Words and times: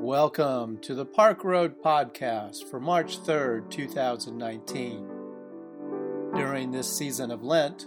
Welcome 0.00 0.78
to 0.82 0.94
the 0.94 1.04
Park 1.04 1.42
Road 1.42 1.82
Podcast 1.82 2.70
for 2.70 2.78
March 2.78 3.18
3rd, 3.20 3.68
2019. 3.68 5.08
During 6.36 6.70
this 6.70 6.96
season 6.96 7.32
of 7.32 7.42
Lent, 7.42 7.86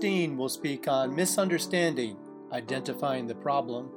Dean 0.00 0.38
will 0.38 0.48
speak 0.48 0.88
on 0.88 1.14
misunderstanding, 1.14 2.16
identifying 2.52 3.26
the 3.26 3.34
problem, 3.34 3.90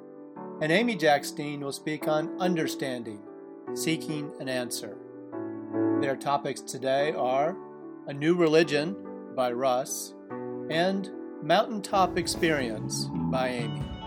and 0.62 0.70
Amy 0.70 0.98
Jacks 0.98 1.32
Dean 1.32 1.62
will 1.62 1.72
speak 1.72 2.10
on 2.10 2.38
understanding, 2.42 3.22
seeking 3.74 4.34
an 4.42 4.50
answer. 4.50 4.98
Their 6.02 6.18
topics 6.18 6.60
today 6.60 7.14
are 7.14 7.56
A 8.08 8.14
New 8.14 8.36
Religion 8.36 8.98
by 9.34 9.54
Russ 9.54 10.14
and 10.70 11.10
Mountaintop 11.42 12.18
Experience 12.18 13.08
by 13.32 13.48
Amy. 13.48 13.99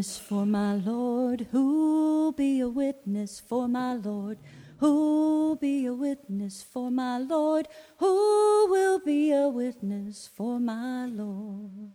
Witness 0.00 0.18
for 0.18 0.46
my 0.46 0.76
Lord. 0.76 1.46
Who'll 1.52 2.32
be 2.32 2.60
a 2.60 2.70
witness 2.70 3.38
for 3.38 3.68
my 3.68 3.92
Lord? 3.92 4.38
Who'll 4.78 5.56
be 5.56 5.84
a 5.84 5.92
witness 5.92 6.62
for 6.62 6.90
my 6.90 7.18
Lord? 7.18 7.68
Who 7.98 8.70
will 8.70 8.98
be 8.98 9.30
a 9.30 9.50
witness 9.50 10.26
for 10.34 10.58
my 10.58 11.04
Lord? 11.04 11.92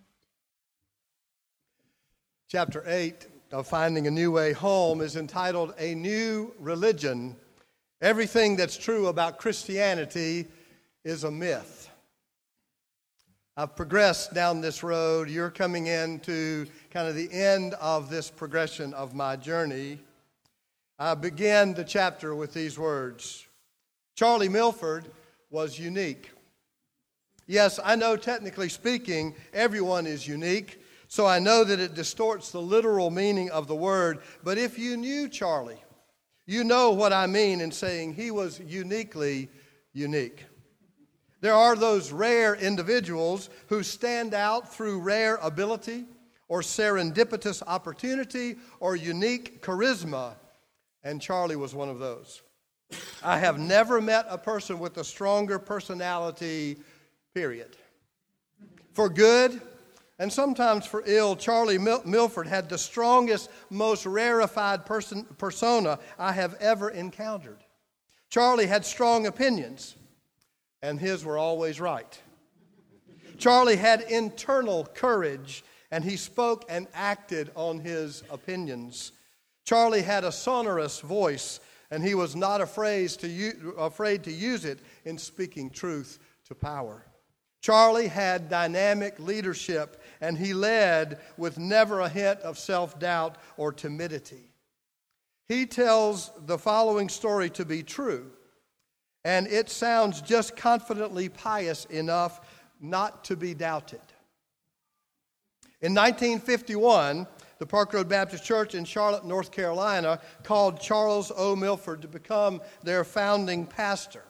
Chapter 2.48 2.84
8 2.86 3.26
of 3.52 3.66
Finding 3.66 4.05
a 4.05 4.12
New 4.12 4.32
Way 4.32 4.54
Home 4.54 5.02
is 5.02 5.16
entitled 5.16 5.74
A 5.80 5.96
New 5.96 6.54
Religion. 6.60 7.35
Everything 8.02 8.55
that's 8.55 8.77
true 8.77 9.08
about 9.08 9.40
Christianity 9.40 10.46
is 11.04 11.24
a 11.24 11.32
myth. 11.32 11.90
I've 13.58 13.76
progressed 13.76 14.34
down 14.35 14.62
this 14.62 14.84
road. 14.84 15.27
You're 15.27 15.49
coming 15.49 15.88
into 15.88 16.68
kind 16.96 17.10
of 17.10 17.15
the 17.15 17.34
end 17.34 17.74
of 17.82 18.10
this 18.10 18.32
progression 18.32 18.93
of 18.93 19.13
my 19.13 19.35
journey. 19.35 19.99
I 20.98 21.13
began 21.13 21.74
the 21.74 21.84
chapter 21.84 22.34
with 22.34 22.54
these 22.54 22.79
words 22.79 23.46
Charlie 24.15 24.48
Milford 24.48 25.12
was 25.49 25.77
unique. 25.77 26.32
Yes, 27.48 27.82
I 27.84 27.98
know 27.98 28.15
technically 28.15 28.70
speaking, 28.70 29.35
everyone 29.54 30.07
is 30.07 30.26
unique, 30.26 30.82
so 31.10 31.26
I 31.26 31.37
know 31.37 31.65
that 31.65 31.82
it 31.82 31.96
distorts 31.96 32.52
the 32.52 32.62
literal 32.62 33.09
meaning 33.09 33.52
of 33.52 33.68
the 33.68 33.76
word. 33.76 34.20
But 34.41 34.57
if 34.57 34.80
you 34.80 34.96
knew 34.96 35.27
Charlie, 35.27 35.84
you 36.46 36.63
know 36.63 36.91
what 36.91 37.12
I 37.12 37.27
mean 37.27 37.59
in 37.59 37.74
saying 37.74 38.13
he 38.13 38.32
was 38.32 38.62
uniquely 38.62 39.49
unique. 39.91 40.46
There 41.41 41.55
are 41.55 41.76
those 41.76 42.13
rare 42.13 42.55
individuals 42.55 43.49
who 43.68 43.84
stand 43.84 44.34
out 44.34 44.74
through 44.74 45.02
rare 45.02 45.35
ability 45.41 46.05
or 46.48 46.62
serendipitous 46.62 47.63
opportunity 47.65 48.55
or 48.79 48.96
unique 48.96 49.62
charisma 49.62 50.34
and 51.05 51.21
Charlie 51.21 51.55
was 51.55 51.74
one 51.74 51.87
of 51.87 51.99
those. 51.99 52.41
I 53.24 53.37
have 53.37 53.60
never 53.60 54.02
met 54.02 54.26
a 54.27 54.37
person 54.37 54.79
with 54.79 54.98
a 54.98 55.04
stronger 55.04 55.60
personality, 55.60 56.77
period. 57.34 57.77
For 58.93 59.07
good 59.07 59.62
and 60.18 60.34
sometimes 60.34 60.85
for 60.85 61.04
ill, 61.05 61.35
Charlie 61.35 61.77
Mil- 61.77 62.02
Milford 62.05 62.48
had 62.48 62.70
the 62.70 62.77
strongest, 62.77 63.52
most 63.70 64.06
rarefied 64.06 64.85
person, 64.85 65.25
persona 65.38 66.00
I 66.18 66.31
have 66.31 66.56
ever 66.56 66.90
encountered. 66.90 67.63
Charlie 68.30 68.68
had 68.68 68.84
strong 68.84 69.28
opinions, 69.28 69.96
and 70.81 71.00
his 71.00 71.24
were 71.24 71.38
always 71.38 71.80
right. 71.80 72.19
Charlie 73.38 73.75
had 73.75 74.02
internal 74.02 74.85
courage, 74.85 75.63
and 75.91 76.03
he 76.03 76.18
spoke 76.18 76.66
and 76.69 76.88
acted 76.94 77.52
on 77.56 77.80
his 77.80 78.24
opinions. 78.30 79.12
Charlie 79.66 80.02
had 80.02 80.24
a 80.24 80.32
sonorous 80.32 81.00
voice, 81.00 81.59
and 81.92 82.04
he 82.04 82.16
was 82.16 82.36
not 82.36 82.62
afraid 82.62 83.09
to, 83.09 83.28
u- 83.28 83.74
afraid 83.78 84.24
to 84.24 84.32
use 84.32 84.66
it 84.66 84.80
in 85.06 85.18
speaking 85.18 85.70
truth 85.70 86.20
to 86.48 86.56
power. 86.56 87.06
Charlie 87.62 88.08
had 88.08 88.48
dynamic 88.50 89.20
leadership, 89.20 90.04
and 90.22 90.38
he 90.38 90.54
led 90.54 91.20
with 91.36 91.58
never 91.58 92.02
a 92.02 92.09
hint 92.09 92.40
of 92.42 92.59
self 92.59 93.00
doubt 93.00 93.38
or 93.58 93.74
timidity. 93.74 94.52
He 95.48 95.66
tells 95.66 96.32
the 96.46 96.59
following 96.59 97.09
story 97.09 97.50
to 97.52 97.66
be 97.66 97.82
true, 97.82 98.32
and 99.24 99.48
it 99.48 99.70
sounds 99.70 100.22
just 100.22 100.56
confidently 100.56 101.30
pious 101.30 101.86
enough 101.86 102.42
not 102.80 103.24
to 103.26 103.36
be 103.36 103.54
doubted. 103.56 104.02
In 105.85 105.94
1951, 105.94 107.28
the 107.59 107.66
Park 107.68 107.94
Road 107.94 108.09
Baptist 108.09 108.44
Church 108.44 108.73
in 108.73 108.85
Charlotte, 108.85 109.23
North 109.23 109.51
Carolina, 109.51 110.19
called 110.41 110.81
Charles 110.81 111.31
O. 111.38 111.56
Milford 111.56 112.01
to 112.01 112.07
become 112.07 112.59
their 112.81 113.03
founding 113.03 113.68
pastor, 113.68 114.23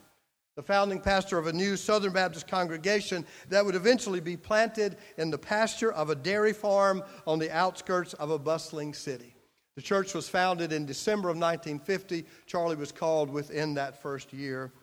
the 0.58 0.62
founding 0.62 1.00
pastor 1.00 1.38
of 1.38 1.48
a 1.48 1.54
new 1.54 1.78
Southern 1.78 2.12
Baptist 2.12 2.50
congregation 2.50 3.26
that 3.48 3.66
would 3.66 3.76
eventually 3.76 4.20
be 4.20 4.36
planted 4.36 4.98
in 5.18 5.32
the 5.32 5.38
pasture 5.38 5.94
of 5.94 6.10
a 6.10 6.16
dairy 6.16 6.52
farm 6.52 7.02
on 7.26 7.40
the 7.40 7.50
outskirts 7.56 8.12
of 8.16 8.32
a 8.32 8.38
bustling 8.38 8.94
city. 8.94 9.34
The 9.78 9.82
church 9.82 10.14
was 10.14 10.28
founded 10.28 10.74
in 10.74 10.86
December 10.86 11.30
of 11.30 11.38
1950. 11.38 12.26
Charlie 12.48 12.76
was 12.76 12.92
called 12.92 13.30
within 13.30 13.76
that 13.76 14.02
first 14.02 14.34
year. 14.34 14.74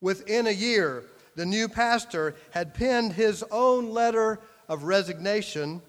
Within 0.00 0.46
a 0.46 0.50
year, 0.50 1.04
the 1.36 1.44
new 1.44 1.68
pastor 1.68 2.36
had 2.52 2.72
penned 2.72 3.12
his 3.12 3.44
own 3.50 3.90
letter 3.90 4.40
of 4.66 4.84
resignation 4.84 5.82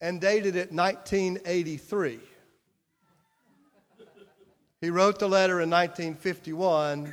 and 0.00 0.20
dated 0.20 0.56
it 0.56 0.72
1983. 0.72 2.20
He 4.80 4.90
wrote 4.90 5.18
the 5.18 5.28
letter 5.28 5.60
in 5.60 5.70
1951. 5.70 7.12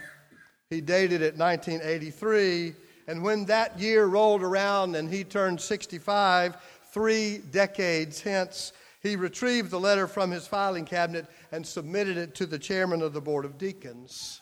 He 0.69 0.81
dated 0.81 1.21
it 1.21 1.37
1983. 1.37 2.75
And 3.07 3.23
when 3.23 3.45
that 3.45 3.79
year 3.79 4.05
rolled 4.05 4.43
around 4.43 4.95
and 4.95 5.09
he 5.09 5.23
turned 5.23 5.59
65, 5.59 6.57
three 6.91 7.39
decades 7.51 8.21
hence, 8.21 8.71
he 9.01 9.15
retrieved 9.15 9.69
the 9.69 9.79
letter 9.79 10.07
from 10.07 10.31
his 10.31 10.47
filing 10.47 10.85
cabinet 10.85 11.27
and 11.51 11.65
submitted 11.65 12.17
it 12.17 12.35
to 12.35 12.45
the 12.45 12.57
chairman 12.57 13.01
of 13.01 13.13
the 13.13 13.21
Board 13.21 13.45
of 13.45 13.57
Deacons. 13.57 14.41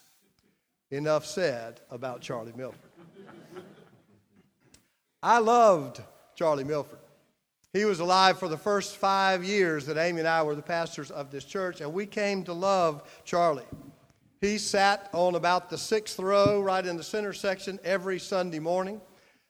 Enough 0.91 1.25
said 1.25 1.81
about 1.89 2.21
Charlie 2.21 2.53
Milford. 2.55 2.91
I 5.21 5.39
loved 5.39 6.01
Charlie 6.35 6.63
Milford. 6.63 6.99
He 7.73 7.85
was 7.85 7.99
alive 7.99 8.37
for 8.37 8.47
the 8.47 8.57
first 8.57 8.97
five 8.97 9.43
years 9.43 9.87
that 9.87 9.97
Amy 9.97 10.19
and 10.19 10.27
I 10.27 10.43
were 10.43 10.53
the 10.53 10.61
pastors 10.61 11.09
of 11.09 11.31
this 11.31 11.43
church, 11.43 11.81
and 11.81 11.91
we 11.91 12.05
came 12.05 12.43
to 12.43 12.53
love 12.53 13.01
Charlie. 13.25 13.65
He 14.41 14.59
sat 14.59 15.09
on 15.11 15.33
about 15.33 15.71
the 15.71 15.77
sixth 15.77 16.19
row, 16.19 16.61
right 16.61 16.85
in 16.85 16.97
the 16.97 17.03
center 17.03 17.33
section, 17.33 17.79
every 17.83 18.19
Sunday 18.19 18.59
morning. 18.59 19.01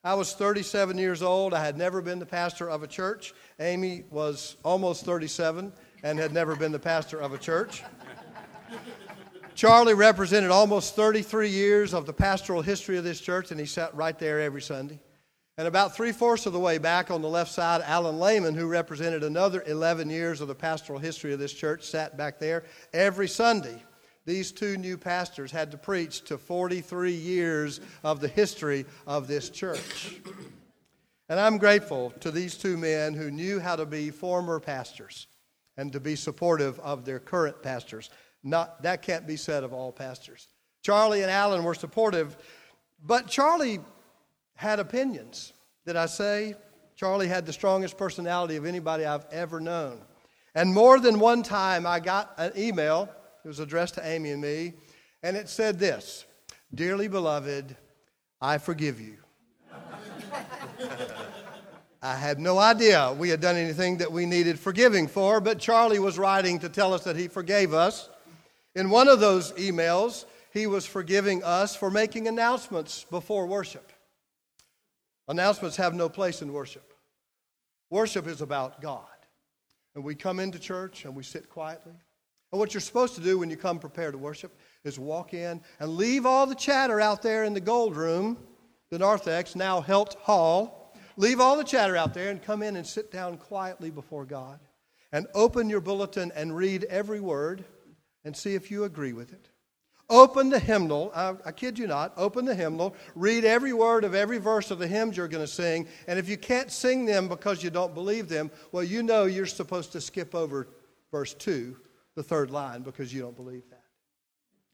I 0.05 0.13
was 0.13 0.33
37 0.33 0.97
years 0.97 1.21
old. 1.21 1.53
I 1.53 1.65
had 1.65 1.77
never 1.77 2.01
been 2.01 2.19
the 2.19 2.25
pastor 2.25 2.69
of 2.69 2.81
a 2.81 2.87
church. 2.87 3.33
Amy 3.59 4.05
was 4.09 4.55
almost 4.63 5.03
37 5.03 5.73
and 6.03 6.17
had 6.17 6.31
never 6.31 6.55
been 6.55 6.71
the 6.71 6.79
pastor 6.79 7.19
of 7.19 7.33
a 7.33 7.37
church. 7.37 7.83
Charlie 9.53 9.93
represented 9.93 10.49
almost 10.49 10.95
33 10.95 11.49
years 11.49 11.93
of 11.93 12.05
the 12.05 12.13
pastoral 12.13 12.61
history 12.61 12.97
of 12.97 13.03
this 13.03 13.19
church, 13.19 13.51
and 13.51 13.59
he 13.59 13.65
sat 13.65 13.93
right 13.93 14.17
there 14.17 14.39
every 14.39 14.61
Sunday. 14.61 14.99
And 15.57 15.67
about 15.67 15.95
three 15.95 16.11
fourths 16.11 16.47
of 16.47 16.53
the 16.53 16.59
way 16.59 16.79
back 16.79 17.11
on 17.11 17.21
the 17.21 17.29
left 17.29 17.51
side, 17.51 17.81
Alan 17.85 18.19
Lehman, 18.19 18.55
who 18.55 18.67
represented 18.67 19.23
another 19.23 19.63
11 19.67 20.09
years 20.09 20.41
of 20.41 20.47
the 20.47 20.55
pastoral 20.55 20.97
history 20.97 21.31
of 21.31 21.39
this 21.39 21.53
church, 21.53 21.83
sat 21.83 22.17
back 22.17 22.39
there. 22.39 22.63
Every 22.91 23.27
Sunday, 23.27 23.83
these 24.25 24.51
two 24.51 24.77
new 24.77 24.97
pastors 24.97 25.51
had 25.51 25.69
to 25.71 25.77
preach 25.77 26.23
to 26.25 26.39
43 26.39 27.11
years 27.11 27.81
of 28.03 28.19
the 28.19 28.27
history 28.27 28.85
of 29.05 29.27
this 29.27 29.49
church. 29.49 30.15
And 31.29 31.39
I'm 31.39 31.59
grateful 31.59 32.11
to 32.21 32.31
these 32.31 32.57
two 32.57 32.75
men 32.75 33.13
who 33.13 33.29
knew 33.29 33.59
how 33.59 33.75
to 33.75 33.85
be 33.85 34.09
former 34.09 34.59
pastors 34.59 35.27
and 35.77 35.91
to 35.93 35.99
be 35.99 36.15
supportive 36.15 36.79
of 36.79 37.05
their 37.05 37.19
current 37.19 37.61
pastors. 37.61 38.09
Not, 38.43 38.81
that 38.83 39.03
can't 39.03 39.27
be 39.27 39.37
said 39.37 39.63
of 39.63 39.71
all 39.71 39.91
pastors. 39.91 40.47
Charlie 40.81 41.21
and 41.21 41.31
Alan 41.31 41.63
were 41.63 41.75
supportive, 41.75 42.37
but 43.05 43.27
Charlie 43.27 43.79
had 44.55 44.79
opinions. 44.79 45.53
Did 45.85 45.95
I 45.95 46.05
say? 46.05 46.55
Charlie 46.95 47.27
had 47.27 47.45
the 47.45 47.53
strongest 47.53 47.97
personality 47.97 48.55
of 48.55 48.65
anybody 48.65 49.05
I've 49.05 49.25
ever 49.31 49.59
known. 49.59 49.99
And 50.55 50.73
more 50.73 50.99
than 50.99 51.19
one 51.19 51.43
time, 51.43 51.87
I 51.87 51.99
got 51.99 52.33
an 52.37 52.51
email. 52.55 53.09
It 53.43 53.47
was 53.47 53.59
addressed 53.59 53.95
to 53.95 54.07
Amy 54.07 54.31
and 54.31 54.41
me, 54.41 54.73
and 55.21 55.35
it 55.35 55.49
said 55.49 55.79
this 55.79 56.25
Dearly 56.73 57.07
beloved, 57.07 57.75
I 58.39 58.57
forgive 58.57 58.99
you. 58.99 59.17
I 62.01 62.15
had 62.15 62.37
no 62.37 62.59
idea 62.59 63.15
we 63.17 63.29
had 63.29 63.39
done 63.39 63.55
anything 63.55 63.99
that 63.99 64.11
we 64.11 64.25
needed 64.25 64.59
forgiving 64.59 65.07
for, 65.07 65.39
but 65.39 65.57
Charlie 65.57 65.99
was 65.99 66.17
writing 66.17 66.59
to 66.59 66.67
tell 66.67 66.93
us 66.93 67.05
that 67.05 67.15
he 67.15 67.29
forgave 67.29 67.73
us. 67.73 68.09
In 68.75 68.89
one 68.89 69.07
of 69.07 69.21
those 69.21 69.53
emails, 69.53 70.25
he 70.51 70.67
was 70.67 70.85
forgiving 70.85 71.43
us 71.43 71.77
for 71.77 71.89
making 71.89 72.27
announcements 72.27 73.05
before 73.09 73.47
worship. 73.47 73.92
Announcements 75.27 75.77
have 75.77 75.93
no 75.93 76.09
place 76.09 76.41
in 76.41 76.51
worship. 76.51 76.93
Worship 77.89 78.27
is 78.27 78.41
about 78.41 78.81
God. 78.81 79.05
And 79.95 80.03
we 80.03 80.15
come 80.15 80.39
into 80.39 80.59
church 80.59 81.05
and 81.05 81.15
we 81.15 81.23
sit 81.23 81.49
quietly. 81.49 81.93
And 82.51 82.59
what 82.59 82.73
you're 82.73 82.81
supposed 82.81 83.15
to 83.15 83.21
do 83.21 83.39
when 83.39 83.49
you 83.49 83.57
come 83.57 83.79
prepared 83.79 84.13
to 84.13 84.17
worship 84.17 84.57
is 84.83 84.99
walk 84.99 85.33
in 85.33 85.61
and 85.79 85.97
leave 85.97 86.25
all 86.25 86.45
the 86.45 86.55
chatter 86.55 86.99
out 86.99 87.21
there 87.21 87.43
in 87.43 87.53
the 87.53 87.61
gold 87.61 87.95
room, 87.95 88.37
the 88.89 88.99
narthex, 88.99 89.55
now 89.55 89.81
Helt 89.81 90.15
Hall. 90.21 90.93
Leave 91.15 91.39
all 91.39 91.57
the 91.57 91.63
chatter 91.63 91.95
out 91.95 92.13
there 92.13 92.29
and 92.29 92.41
come 92.41 92.63
in 92.63 92.75
and 92.75 92.85
sit 92.85 93.11
down 93.11 93.37
quietly 93.37 93.91
before 93.91 94.25
God. 94.25 94.59
And 95.11 95.27
open 95.35 95.69
your 95.69 95.81
bulletin 95.81 96.31
and 96.35 96.55
read 96.55 96.85
every 96.85 97.19
word 97.19 97.63
and 98.25 98.35
see 98.35 98.55
if 98.55 98.71
you 98.71 98.83
agree 98.83 99.13
with 99.13 99.31
it. 99.31 99.49
Open 100.09 100.49
the 100.49 100.59
hymnal. 100.59 101.11
I, 101.15 101.33
I, 101.45 101.51
kid 101.51 101.79
you 101.79 101.87
not. 101.87 102.13
Open 102.17 102.45
the 102.45 102.53
hymnal. 102.53 102.95
Read 103.15 103.45
every 103.45 103.73
word 103.73 104.03
of 104.03 104.13
every 104.13 104.37
verse 104.37 104.69
of 104.69 104.77
the 104.79 104.87
hymns 104.87 105.15
you're 105.15 105.27
going 105.27 105.43
to 105.43 105.51
sing. 105.51 105.87
And 106.07 106.19
if 106.19 106.27
you 106.27 106.37
can't 106.37 106.71
sing 106.71 107.05
them 107.05 107.27
because 107.27 107.63
you 107.63 107.69
don't 107.69 107.93
believe 107.93 108.27
them, 108.27 108.51
well, 108.71 108.83
you 108.83 109.01
know 109.01 109.25
you're 109.25 109.45
supposed 109.45 109.93
to 109.93 110.01
skip 110.01 110.35
over 110.35 110.67
verse 111.11 111.33
2, 111.33 111.77
the 112.15 112.23
third 112.23 112.51
line, 112.51 112.81
because 112.81 113.13
you 113.13 113.21
don't 113.21 113.35
believe 113.35 113.63
that. 113.69 113.83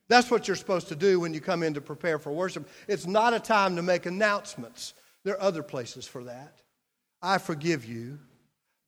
That's 0.08 0.32
what 0.32 0.48
you're 0.48 0.58
supposed 0.58 0.88
to 0.88 0.96
do 0.96 1.20
when 1.20 1.34
you 1.34 1.40
come 1.40 1.62
in 1.62 1.76
to 1.76 1.82
prepare 1.82 2.18
for 2.18 2.32
worship. 2.32 2.68
It's 2.88 3.06
not 3.06 3.36
a 3.36 3.40
time 3.40 3.76
to 3.76 3.84
make 3.84 4.08
announcements, 4.08 4.96
there 5.24 5.36
are 5.36 5.42
other 5.42 5.62
places 5.64 6.08
for 6.08 6.24
that. 6.24 6.62
I 7.22 7.38
forgive 7.38 7.86
you. 7.86 8.20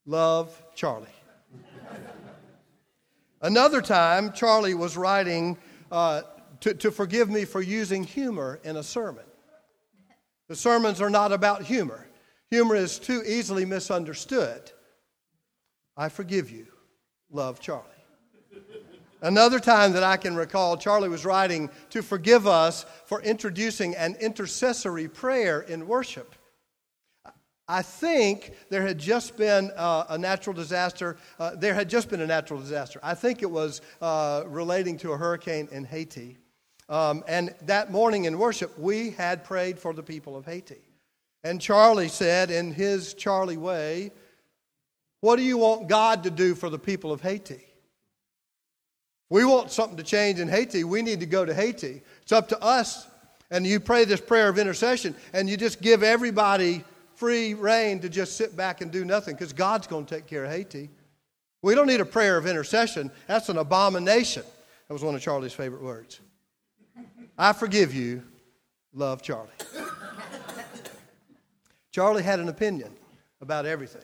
Love, 0.06 0.60
Charlie. 0.74 1.08
Another 3.42 3.82
time, 3.82 4.32
Charlie 4.32 4.74
was 4.74 4.98
writing 4.98 5.58
uh, 5.92 6.22
to, 6.62 6.74
to 6.74 6.92
forgive 6.92 7.30
me 7.30 7.46
for 7.46 7.62
using 7.62 8.04
humor 8.04 8.60
in 8.64 8.78
a 8.78 8.84
sermon. 8.84 9.26
The 10.48 10.56
sermons 10.56 11.02
are 11.02 11.10
not 11.10 11.32
about 11.32 11.64
humor, 11.64 12.08
humor 12.50 12.76
is 12.76 13.00
too 13.00 13.24
easily 13.26 13.66
misunderstood. 13.66 14.72
I 15.98 16.10
forgive 16.10 16.50
you. 16.50 16.68
Love, 17.30 17.60
Charlie. 17.60 17.86
Another 19.22 19.60
time 19.60 19.92
that 19.94 20.04
I 20.04 20.18
can 20.18 20.36
recall, 20.36 20.78
Charlie 20.78 21.10
was 21.10 21.26
writing 21.26 21.70
to 21.92 22.02
forgive 22.02 22.48
us 22.48 22.86
for 23.06 23.22
introducing 23.22 23.96
an 23.96 24.16
intercessory 24.16 25.08
prayer 25.08 25.62
in 25.62 25.88
worship. 25.88 26.34
I 27.68 27.82
think 27.82 28.54
there 28.70 28.82
had 28.82 28.98
just 28.98 29.38
been 29.38 29.72
uh, 29.76 30.06
a 30.10 30.18
natural 30.18 30.54
disaster. 30.54 31.18
Uh, 31.40 31.56
there 31.56 31.74
had 31.74 31.90
just 31.90 32.10
been 32.10 32.22
a 32.22 32.28
natural 32.28 32.60
disaster. 32.60 33.00
I 33.02 33.14
think 33.14 33.42
it 33.42 33.50
was 33.50 33.82
uh, 34.02 34.44
relating 34.48 34.98
to 35.00 35.14
a 35.14 35.18
hurricane 35.18 35.70
in 35.72 35.86
Haiti. 35.86 36.38
Um, 36.90 37.24
and 37.28 37.56
that 37.62 37.92
morning 37.92 38.26
in 38.26 38.38
worship, 38.38 38.78
we 38.78 39.12
had 39.12 39.46
prayed 39.46 39.80
for 39.80 39.94
the 39.94 40.04
people 40.04 40.36
of 40.36 40.46
Haiti. 40.46 40.82
And 41.44 41.62
Charlie 41.62 42.10
said, 42.10 42.52
in 42.52 42.74
his 42.74 43.14
Charlie 43.14 43.58
way, 43.58 44.12
What 45.22 45.38
do 45.38 45.44
you 45.44 45.58
want 45.58 45.88
God 45.88 46.24
to 46.24 46.30
do 46.30 46.56
for 46.56 46.70
the 46.70 46.80
people 46.80 47.12
of 47.12 47.22
Haiti? 47.22 47.64
We 49.30 49.46
want 49.46 49.72
something 49.72 49.96
to 49.96 50.04
change 50.04 50.42
in 50.42 50.50
Haiti. 50.50 50.84
We 50.84 51.02
need 51.02 51.22
to 51.22 51.26
go 51.26 51.46
to 51.46 51.54
Haiti. 51.54 52.02
It's 52.22 52.34
up 52.34 52.50
to 52.50 52.62
us. 52.62 53.08
And 53.50 53.66
you 53.66 53.80
pray 53.80 54.04
this 54.04 54.20
prayer 54.20 54.50
of 54.50 54.58
intercession, 54.58 55.16
and 55.34 55.50
you 55.50 55.58
just 55.58 55.82
give 55.82 56.04
everybody 56.04 56.84
free 57.22 57.54
rein 57.54 58.00
to 58.00 58.10
just 58.10 58.36
sit 58.36 58.58
back 58.58 58.82
and 58.82 58.92
do 58.92 59.06
nothing 59.06 59.36
because 59.36 59.54
God's 59.54 59.86
going 59.86 60.08
to 60.08 60.16
take 60.16 60.26
care 60.26 60.46
of 60.46 60.50
Haiti. 60.50 60.90
We 61.62 61.76
don't 61.76 61.86
need 61.86 62.02
a 62.02 62.06
prayer 62.06 62.36
of 62.36 62.48
intercession. 62.48 63.12
That's 63.28 63.48
an 63.48 63.60
abomination. 63.60 64.42
That 64.88 64.94
was 64.94 65.04
one 65.04 65.14
of 65.14 65.22
Charlie's 65.22 65.54
favorite 65.54 65.84
words. 65.84 66.20
I 67.38 67.54
forgive 67.54 67.94
you. 67.94 68.24
Love 68.92 69.22
Charlie. 69.22 69.52
Charlie 71.92 72.24
had 72.24 72.40
an 72.40 72.50
opinion 72.50 72.92
about 73.40 73.68
everything. 73.68 74.02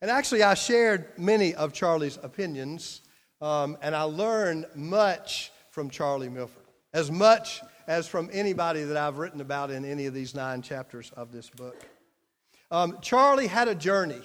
And 0.00 0.08
actually, 0.08 0.44
I 0.44 0.54
shared 0.54 1.18
many 1.18 1.56
of 1.56 1.72
Charlie's 1.72 2.20
opinions, 2.22 3.00
um, 3.40 3.76
and 3.82 3.96
I 3.96 4.02
learned 4.02 4.66
much 4.76 5.50
from 5.70 5.90
Charlie 5.90 6.28
Milford, 6.28 6.62
as 6.92 7.10
much 7.10 7.62
as 7.88 8.06
from 8.06 8.30
anybody 8.32 8.84
that 8.84 8.96
I've 8.96 9.18
written 9.18 9.40
about 9.40 9.72
in 9.72 9.84
any 9.84 10.06
of 10.06 10.14
these 10.14 10.36
nine 10.36 10.62
chapters 10.62 11.10
of 11.16 11.32
this 11.32 11.50
book. 11.50 11.84
Um, 12.70 12.98
Charlie 13.00 13.46
had 13.46 13.68
a 13.68 13.74
journey. 13.74 14.20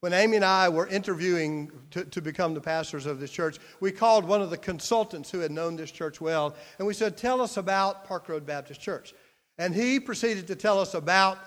When 0.00 0.12
Amy 0.12 0.36
and 0.36 0.44
I 0.44 0.68
were 0.68 0.86
interviewing 0.86 1.72
to, 1.90 2.04
to 2.04 2.22
become 2.22 2.54
the 2.54 2.60
pastors 2.60 3.04
of 3.04 3.18
this 3.18 3.32
church, 3.32 3.58
we 3.80 3.90
called 3.90 4.24
one 4.24 4.40
of 4.40 4.50
the 4.50 4.56
consultants 4.56 5.28
who 5.28 5.40
had 5.40 5.50
known 5.50 5.74
this 5.74 5.90
church 5.90 6.20
well, 6.20 6.54
and 6.78 6.86
we 6.86 6.94
said, 6.94 7.16
Tell 7.16 7.40
us 7.40 7.56
about 7.56 8.04
Park 8.04 8.28
Road 8.28 8.46
Baptist 8.46 8.80
Church. 8.80 9.12
And 9.58 9.74
he 9.74 9.98
proceeded 9.98 10.46
to 10.46 10.54
tell 10.54 10.78
us 10.78 10.94
about 10.94 11.38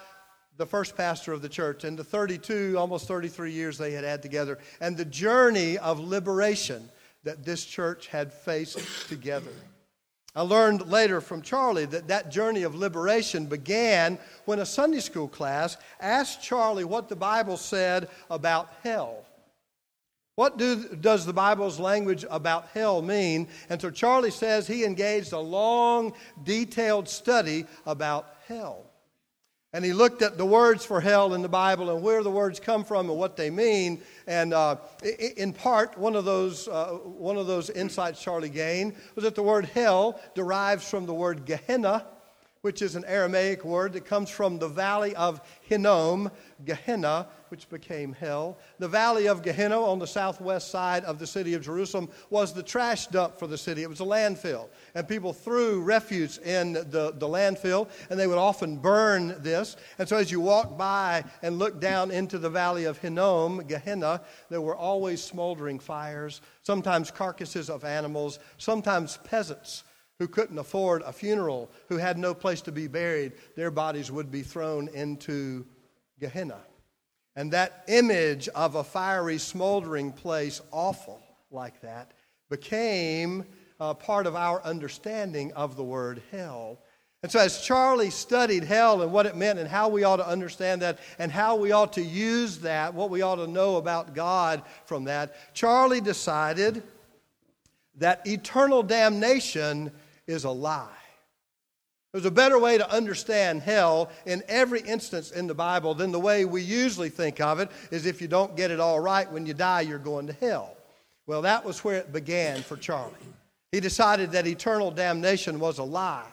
the 0.57 0.65
first 0.65 0.97
pastor 0.97 1.31
of 1.31 1.41
the 1.41 1.47
church 1.47 1.85
and 1.85 1.97
the 1.97 2.03
32, 2.03 2.75
almost 2.77 3.07
33 3.07 3.53
years 3.53 3.77
they 3.77 3.93
had 3.93 4.03
had 4.03 4.21
together, 4.21 4.59
and 4.81 4.97
the 4.97 5.05
journey 5.05 5.77
of 5.77 5.99
liberation 5.99 6.89
that 7.23 7.45
this 7.45 7.63
church 7.63 8.07
had 8.07 8.33
faced 8.33 9.07
together. 9.07 9.51
I 10.33 10.42
learned 10.44 10.89
later 10.89 11.19
from 11.19 11.42
Charlie 11.42 11.86
that 11.86 12.07
that 12.07 12.31
journey 12.31 12.63
of 12.63 12.74
liberation 12.74 13.48
began 13.48 14.18
when 14.45 14.60
a 14.60 14.66
Sunday 14.66 15.01
school 15.01 15.28
class 15.28 15.75
asked 16.00 16.42
Charlie 16.42 16.86
what 16.86 17.10
the 17.10 17.18
Bible 17.18 17.57
said 17.57 18.07
about 18.30 18.69
hell. 18.81 19.25
What 20.36 20.57
do, 20.57 20.95
does 20.95 21.25
the 21.25 21.33
Bible's 21.33 21.80
language 21.80 22.25
about 22.30 22.69
hell 22.74 23.01
mean? 23.01 23.50
And 23.69 23.81
so 23.81 23.92
Charlie 23.92 24.31
says 24.31 24.66
he 24.66 24.86
engaged 24.86 25.33
a 25.33 25.39
long, 25.39 26.13
detailed 26.44 27.10
study 27.10 27.66
about 27.86 28.38
hell. 28.48 28.86
And 29.74 29.86
he 29.86 29.94
looked 29.94 30.22
at 30.22 30.38
the 30.38 30.45
words 30.45 30.86
for 30.86 31.00
hell 31.00 31.34
in 31.34 31.42
the 31.42 31.50
Bible 31.50 31.89
and 31.89 32.04
where 32.04 32.24
the 32.24 32.31
words 32.31 32.60
come 32.60 32.84
from 32.84 33.10
and 33.10 33.18
what 33.18 33.38
they 33.38 33.50
mean. 33.50 34.01
And 34.31 34.54
uh, 34.54 34.78
in 35.36 35.51
part, 35.51 35.98
one 35.98 36.16
of, 36.16 36.24
those, 36.24 36.69
uh, 36.69 36.92
one 37.04 37.36
of 37.36 37.48
those 37.48 37.69
insights 37.69 38.22
Charlie 38.22 38.48
gained 38.48 38.95
was 39.13 39.25
that 39.25 39.36
the 39.36 39.44
word 39.44 39.66
hell 39.66 40.22
derives 40.36 40.89
from 40.89 41.06
the 41.06 41.13
word 41.13 41.45
Gehenna, 41.45 42.07
which 42.62 42.81
is 42.81 42.96
an 42.96 43.06
Aramaic 43.06 43.66
word 43.66 43.94
that 43.94 44.06
comes 44.06 44.30
from 44.30 44.60
the 44.60 44.68
valley 44.68 45.16
of 45.16 45.42
Hinnom, 45.62 46.30
Gehenna, 46.63 47.28
which 47.50 47.68
became 47.69 48.13
hell. 48.13 48.58
The 48.80 48.88
valley 48.88 49.28
of 49.28 49.42
Gehenna 49.42 49.81
on 49.81 50.00
the 50.00 50.08
southwest 50.08 50.69
side 50.69 51.04
of 51.04 51.19
the 51.19 51.28
city 51.28 51.54
of 51.54 51.63
Jerusalem 51.63 52.10
was 52.30 52.54
the 52.54 52.63
trash 52.63 53.08
dump 53.08 53.38
for 53.38 53.48
the 53.48 53.58
city. 53.58 53.81
It 53.81 53.90
was 53.90 54.00
a 54.00 54.06
landfill. 54.06 54.69
And 54.96 55.08
people 55.08 55.34
threw 55.34 55.81
refuse 55.81 56.38
in 56.38 56.74
the, 56.74 57.13
the 57.18 57.28
landfill, 57.28 57.90
and 58.10 58.19
they 58.19 58.28
would 58.28 58.38
often 58.38 58.78
burn 58.78 59.36
this. 59.42 59.75
And 59.98 60.08
so 60.08 60.18
as 60.18 60.31
you 60.31 60.40
walk 60.40 60.78
by 60.78 61.25
and 61.42 61.58
look 61.60 61.81
down 61.81 62.12
into 62.12 62.38
the 62.38 62.50
valley 62.50 62.86
of 62.86 63.00
Hinnom, 63.00 63.63
Gehenna, 63.68 64.22
there 64.50 64.62
were 64.62 64.75
always 64.75 65.22
smoldering 65.22 65.80
fires, 65.80 66.41
sometimes 66.62 67.12
carcasses 67.12 67.70
of 67.70 67.84
animals, 67.84 68.39
sometimes 68.58 69.18
peasants 69.24 69.84
who 70.22 70.28
couldn't 70.28 70.60
afford 70.60 71.01
a 71.01 71.12
funeral, 71.12 71.68
who 71.90 71.98
had 71.98 72.16
no 72.16 72.32
place 72.32 72.62
to 72.62 72.72
be 72.72 72.86
buried, 72.86 73.32
their 73.56 73.72
bodies 73.72 74.12
would 74.12 74.30
be 74.30 74.44
thrown 74.44 74.88
into 74.90 75.66
Gehenna. 76.20 76.60
And 77.36 77.51
that 77.54 77.84
image 77.88 78.48
of 78.50 78.75
a 78.75 78.84
fiery, 78.84 79.40
smoldering 79.40 80.12
place, 80.12 80.62
awful 80.70 81.24
like 81.50 81.82
that, 81.82 82.12
became 82.51 83.46
uh, 83.80 83.96
part 83.96 84.28
of 84.28 84.36
our 84.36 84.63
understanding 84.63 85.54
of 85.54 85.75
the 85.75 85.84
word 85.84 86.22
hell. 86.30 86.78
And 87.24 87.32
so, 87.32 87.40
as 87.40 87.63
Charlie 87.63 88.12
studied 88.12 88.63
hell 88.63 89.01
and 89.01 89.12
what 89.12 89.25
it 89.25 89.36
meant, 89.36 89.58
and 89.58 89.68
how 89.68 89.90
we 89.90 90.04
ought 90.04 90.18
to 90.18 90.28
understand 90.28 90.84
that, 90.84 91.00
and 91.18 91.32
how 91.32 91.56
we 91.56 91.72
ought 91.72 91.94
to 91.94 92.04
use 92.04 92.60
that, 92.60 92.94
what 92.94 93.10
we 93.10 93.24
ought 93.24 93.38
to 93.38 93.48
know 93.48 93.78
about 93.78 94.13
God 94.13 94.62
from 94.86 95.06
that, 95.06 95.56
Charlie 95.56 96.00
decided 96.00 96.84
that 98.01 98.25
eternal 98.25 98.84
damnation 98.84 99.92
is 100.28 100.44
a 100.44 100.50
lie. 100.50 100.90
There's 102.12 102.25
a 102.25 102.32
better 102.32 102.60
way 102.60 102.78
to 102.78 102.92
understand 102.92 103.62
hell 103.62 104.12
in 104.25 104.44
every 104.48 104.82
instance 104.82 105.32
in 105.32 105.48
the 105.48 105.54
Bible 105.54 105.94
than 105.94 106.12
the 106.12 106.20
way 106.20 106.44
we 106.44 106.62
usually 106.62 107.10
think 107.10 107.40
of 107.40 107.60
it 107.60 107.70
is 107.90 108.06
if 108.06 108.22
you 108.22 108.28
don't 108.28 108.58
get 108.58 108.70
it 108.70 108.82
all 108.82 109.00
right 109.00 109.32
when 109.32 109.46
you 109.46 109.54
die, 109.54 109.82
you're 109.82 109.98
going 109.98 110.28
to 110.28 110.34
hell. 110.34 110.75
Well, 111.25 111.44
that 111.44 111.63
was 111.63 111.84
where 111.84 111.96
it 111.96 112.12
began 112.12 112.62
for 112.63 112.75
Charlie. 112.75 113.13
He 113.72 113.80
decided 113.80 114.32
that 114.32 114.46
eternal 114.46 114.92
damnation 114.92 115.60
was 115.60 115.78
a 115.78 115.84
lie. 115.84 116.28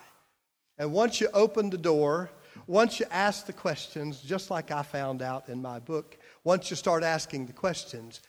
And 0.79 0.93
once 0.93 1.21
you 1.21 1.29
open 1.33 1.71
the 1.71 1.79
door, 1.79 2.31
once 2.67 2.99
you 2.99 3.07
ask 3.13 3.47
the 3.47 3.53
questions, 3.53 4.21
just 4.21 4.51
like 4.51 4.73
I 4.73 4.83
found 4.83 5.23
out 5.23 5.49
in 5.49 5.63
my 5.63 5.79
book, 5.79 6.19
once 6.43 6.71
you 6.71 6.77
start 6.77 7.05
asking 7.05 7.47
the 7.47 7.53
questions, 7.53 8.21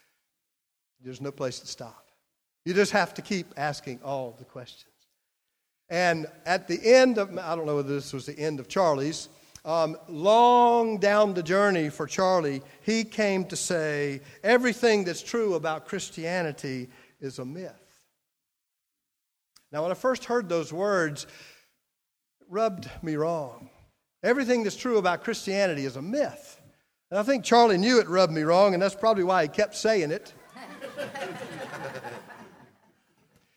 there's 1.02 1.22
no 1.22 1.32
place 1.32 1.60
to 1.60 1.68
stop. 1.68 2.06
You 2.66 2.76
just 2.76 2.92
have 2.92 3.16
to 3.16 3.24
keep 3.24 3.54
asking 3.58 4.02
all 4.04 4.36
the 4.38 4.46
questions. 4.46 4.89
And 5.90 6.28
at 6.46 6.68
the 6.68 6.80
end 6.84 7.18
of, 7.18 7.36
I 7.38 7.56
don't 7.56 7.66
know 7.66 7.78
whether 7.78 7.94
this 7.94 8.14
was 8.14 8.26
the 8.26 8.38
end 8.38 8.60
of 8.60 8.68
Charlie's, 8.68 9.30
um, 9.66 9.98
long 10.08 11.00
down 11.00 11.34
the 11.34 11.44
journey 11.44 11.90
for 11.90 12.08
Charlie, 12.08 12.62
he 12.82 13.04
came 13.04 13.46
to 13.46 13.56
say 13.56 14.22
everything 14.44 15.04
that's 15.04 15.22
true 15.22 15.56
about 15.56 15.86
Christianity 15.86 16.90
is 17.20 17.40
a 17.40 17.46
myth. 17.46 17.74
Now, 19.72 19.84
when 19.84 19.92
I 19.92 19.96
first 19.96 20.26
heard 20.26 20.50
those 20.50 20.74
words, 20.74 21.26
it 21.26 22.48
rubbed 22.50 22.90
me 23.04 23.16
wrong. 23.16 23.70
Everything 24.24 24.64
that's 24.64 24.76
true 24.76 24.98
about 24.98 25.24
Christianity 25.24 25.86
is 25.86 25.96
a 25.96 26.02
myth. 26.02 26.60
And 27.12 27.20
I 27.20 27.24
think 27.24 27.44
Charlie 27.44 27.78
knew 27.78 28.00
it 28.00 28.08
rubbed 28.08 28.34
me 28.34 28.42
wrong, 28.42 28.74
and 28.74 28.82
that's 28.82 28.96
probably 28.96 29.24
why 29.24 29.44
he 29.44 29.50
kept 29.50 29.76
saying 29.76 30.12
it. 30.12 30.34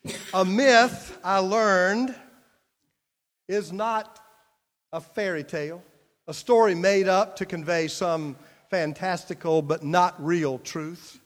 a 0.34 0.44
myth, 0.44 1.11
I 1.24 1.38
learned, 1.38 2.14
is 3.48 3.72
not 3.72 4.18
a 4.92 5.00
fairy 5.00 5.44
tale, 5.44 5.82
a 6.26 6.34
story 6.34 6.74
made 6.74 7.08
up 7.08 7.36
to 7.36 7.46
convey 7.46 7.88
some 7.88 8.36
fantastical 8.70 9.62
but 9.62 9.82
not 9.82 10.14
real 10.24 10.58
truth. 10.58 11.20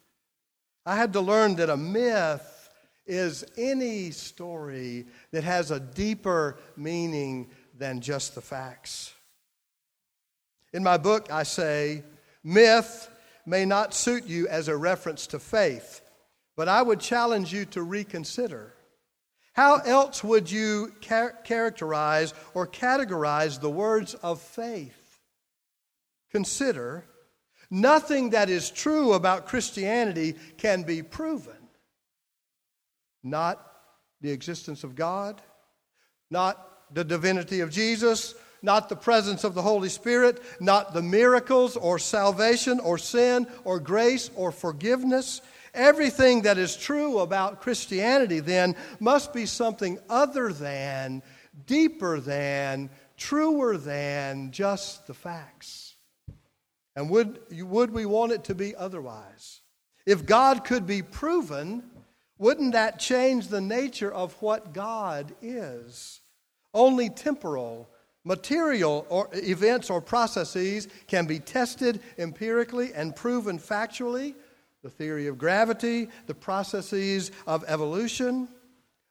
I 0.84 0.96
had 0.96 1.12
to 1.14 1.20
learn 1.20 1.56
that 1.56 1.70
a 1.70 1.76
myth 1.76 2.70
is 3.06 3.44
any 3.56 4.10
story 4.10 5.06
that 5.30 5.44
has 5.44 5.70
a 5.70 5.80
deeper 5.80 6.56
meaning 6.76 7.48
than 7.76 8.00
just 8.00 8.34
the 8.34 8.40
facts. 8.40 9.12
In 10.72 10.82
my 10.82 10.96
book, 10.96 11.30
I 11.30 11.44
say, 11.44 12.02
myth 12.42 13.08
may 13.46 13.64
not 13.64 13.94
suit 13.94 14.26
you 14.26 14.48
as 14.48 14.68
a 14.68 14.76
reference 14.76 15.28
to 15.28 15.38
faith, 15.38 16.00
but 16.56 16.68
I 16.68 16.82
would 16.82 17.00
challenge 17.00 17.52
you 17.52 17.64
to 17.66 17.82
reconsider. 17.82 18.75
How 19.56 19.76
else 19.76 20.22
would 20.22 20.50
you 20.50 20.92
char- 21.00 21.32
characterize 21.42 22.34
or 22.52 22.66
categorize 22.66 23.58
the 23.58 23.70
words 23.70 24.12
of 24.14 24.38
faith? 24.38 25.18
Consider 26.30 27.06
nothing 27.70 28.30
that 28.30 28.50
is 28.50 28.70
true 28.70 29.14
about 29.14 29.46
Christianity 29.46 30.34
can 30.58 30.82
be 30.82 31.02
proven. 31.02 31.56
Not 33.22 33.66
the 34.20 34.30
existence 34.30 34.84
of 34.84 34.94
God, 34.94 35.40
not 36.30 36.92
the 36.92 37.04
divinity 37.04 37.60
of 37.60 37.70
Jesus, 37.70 38.34
not 38.60 38.90
the 38.90 38.96
presence 38.96 39.42
of 39.42 39.54
the 39.54 39.62
Holy 39.62 39.88
Spirit, 39.88 40.42
not 40.60 40.92
the 40.92 41.02
miracles 41.02 41.76
or 41.76 41.98
salvation 41.98 42.78
or 42.78 42.98
sin 42.98 43.46
or 43.64 43.80
grace 43.80 44.30
or 44.36 44.52
forgiveness. 44.52 45.40
Everything 45.76 46.42
that 46.42 46.56
is 46.56 46.74
true 46.74 47.18
about 47.18 47.60
Christianity 47.60 48.40
then 48.40 48.74
must 48.98 49.34
be 49.34 49.44
something 49.44 49.98
other 50.08 50.50
than, 50.52 51.22
deeper 51.66 52.18
than, 52.18 52.88
truer 53.18 53.76
than 53.76 54.50
just 54.52 55.06
the 55.06 55.12
facts. 55.14 55.94
And 56.96 57.10
would, 57.10 57.40
would 57.52 57.90
we 57.90 58.06
want 58.06 58.32
it 58.32 58.44
to 58.44 58.54
be 58.54 58.74
otherwise? 58.74 59.60
If 60.06 60.24
God 60.24 60.64
could 60.64 60.86
be 60.86 61.02
proven, 61.02 61.82
wouldn't 62.38 62.72
that 62.72 62.98
change 62.98 63.48
the 63.48 63.60
nature 63.60 64.12
of 64.12 64.32
what 64.40 64.72
God 64.72 65.34
is? 65.42 66.20
Only 66.72 67.10
temporal, 67.10 67.90
material 68.24 69.04
or 69.10 69.28
events 69.34 69.90
or 69.90 70.00
processes 70.00 70.88
can 71.06 71.26
be 71.26 71.38
tested 71.38 72.00
empirically 72.16 72.94
and 72.94 73.14
proven 73.14 73.58
factually 73.58 74.34
the 74.86 74.90
theory 74.90 75.26
of 75.26 75.36
gravity, 75.36 76.08
the 76.28 76.34
processes 76.34 77.32
of 77.44 77.64
evolution. 77.66 78.46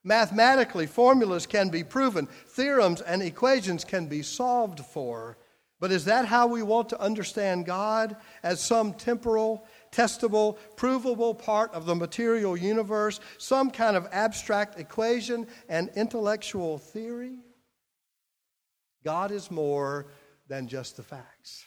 Mathematically, 0.05 0.87
formulas 0.87 1.45
can 1.45 1.67
be 1.67 1.83
proven, 1.83 2.27
theorems 2.47 3.01
and 3.01 3.21
equations 3.21 3.83
can 3.83 4.05
be 4.05 4.21
solved 4.21 4.79
for. 4.79 5.37
But 5.81 5.91
is 5.91 6.05
that 6.05 6.27
how 6.27 6.47
we 6.47 6.63
want 6.63 6.87
to 6.89 7.01
understand 7.01 7.65
God? 7.65 8.15
As 8.41 8.61
some 8.61 8.93
temporal, 8.93 9.67
testable, 9.91 10.57
provable 10.77 11.35
part 11.35 11.73
of 11.73 11.85
the 11.85 11.95
material 11.95 12.55
universe, 12.55 13.19
some 13.37 13.69
kind 13.69 13.97
of 13.97 14.07
abstract 14.13 14.79
equation 14.79 15.45
and 15.67 15.89
intellectual 15.97 16.77
theory? 16.77 17.39
God 19.03 19.29
is 19.29 19.51
more 19.51 20.07
than 20.47 20.69
just 20.69 20.95
the 20.95 21.03
facts. 21.03 21.65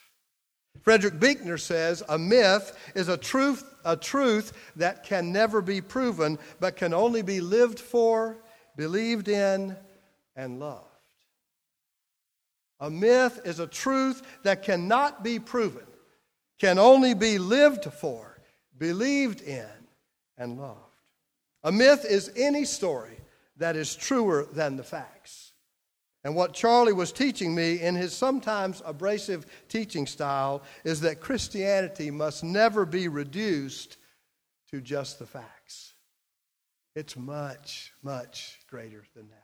Frederick 0.81 1.19
Buechner 1.19 1.57
says 1.57 2.03
a 2.09 2.17
myth 2.17 2.77
is 2.95 3.09
a 3.09 3.17
truth, 3.17 3.63
a 3.85 3.95
truth 3.95 4.53
that 4.75 5.03
can 5.03 5.31
never 5.31 5.61
be 5.61 5.81
proven, 5.81 6.37
but 6.59 6.75
can 6.75 6.93
only 6.93 7.21
be 7.21 7.41
lived 7.41 7.79
for, 7.79 8.37
believed 8.75 9.27
in, 9.27 9.75
and 10.35 10.59
loved. 10.59 10.85
A 12.79 12.89
myth 12.89 13.41
is 13.43 13.59
a 13.59 13.67
truth 13.67 14.21
that 14.43 14.63
cannot 14.63 15.23
be 15.23 15.37
proven, 15.39 15.85
can 16.59 16.79
only 16.79 17.13
be 17.13 17.37
lived 17.37 17.85
for, 17.85 18.39
believed 18.77 19.41
in, 19.41 19.67
and 20.37 20.57
loved. 20.57 20.79
A 21.63 21.71
myth 21.71 22.05
is 22.05 22.31
any 22.37 22.63
story 22.63 23.19
that 23.57 23.75
is 23.75 23.95
truer 23.95 24.47
than 24.53 24.77
the 24.77 24.83
facts. 24.83 25.48
And 26.23 26.35
what 26.35 26.53
Charlie 26.53 26.93
was 26.93 27.11
teaching 27.11 27.55
me 27.55 27.79
in 27.79 27.95
his 27.95 28.13
sometimes 28.13 28.81
abrasive 28.85 29.45
teaching 29.69 30.05
style 30.05 30.63
is 30.83 31.01
that 31.01 31.21
Christianity 31.21 32.11
must 32.11 32.43
never 32.43 32.85
be 32.85 33.07
reduced 33.07 33.97
to 34.71 34.81
just 34.81 35.17
the 35.19 35.25
facts. 35.25 35.93
It's 36.95 37.15
much, 37.15 37.93
much 38.03 38.59
greater 38.69 39.03
than 39.15 39.29
that. 39.29 39.43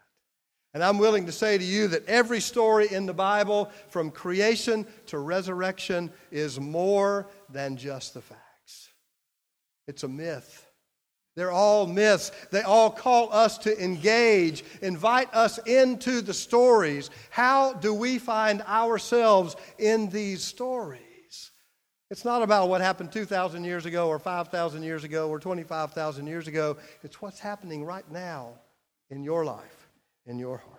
And 0.74 0.84
I'm 0.84 0.98
willing 0.98 1.26
to 1.28 1.32
say 1.32 1.58
to 1.58 1.64
you 1.64 1.88
that 1.88 2.06
every 2.06 2.42
story 2.42 2.92
in 2.92 3.06
the 3.06 3.14
Bible, 3.14 3.72
from 3.88 4.12
creation 4.12 4.86
to 5.06 5.20
resurrection, 5.20 6.12
is 6.32 6.60
more 6.60 7.30
than 7.50 7.78
just 7.78 8.14
the 8.14 8.20
facts. 8.20 8.90
It's 9.88 10.04
a 10.04 10.10
myth. 10.10 10.65
They're 11.36 11.52
all 11.52 11.86
myths. 11.86 12.32
They 12.52 12.62
all 12.62 12.90
call 12.90 13.32
us 13.34 13.58
to 13.60 13.84
engage, 13.84 14.64
invite 14.82 15.34
us 15.34 15.58
into 15.60 16.22
the 16.22 16.34
stories. 16.34 17.10
How 17.30 17.74
do 17.74 17.94
we 17.94 18.20
find 18.20 18.62
ourselves 18.62 19.56
in 19.78 20.10
these 20.10 20.44
stories? 20.44 21.02
It's 22.10 22.24
not 22.24 22.42
about 22.44 22.70
what 22.70 22.82
happened 22.82 23.12
2,000 23.12 23.64
years 23.64 23.86
ago, 23.86 24.08
or 24.08 24.20
5,000 24.20 24.84
years 24.84 25.04
ago, 25.04 25.30
or 25.30 25.40
25,000 25.40 26.28
years 26.28 26.48
ago. 26.48 26.78
It's 27.04 27.22
what's 27.22 27.40
happening 27.40 27.84
right 27.84 28.10
now 28.10 28.54
in 29.10 29.24
your 29.24 29.44
life, 29.44 29.90
in 30.26 30.40
your 30.40 30.58
heart. 30.58 30.72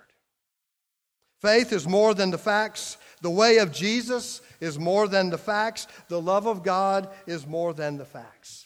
Faith 1.42 1.72
is 1.72 1.86
more 1.86 2.14
than 2.14 2.30
the 2.30 2.38
facts. 2.38 2.96
The 3.20 3.30
way 3.30 3.58
of 3.58 3.72
Jesus 3.72 4.40
is 4.60 4.78
more 4.78 5.06
than 5.06 5.28
the 5.28 5.38
facts. 5.38 5.86
The 6.08 6.20
love 6.20 6.46
of 6.46 6.62
God 6.62 7.10
is 7.26 7.46
more 7.46 7.74
than 7.74 7.98
the 7.98 8.04
facts. 8.04 8.65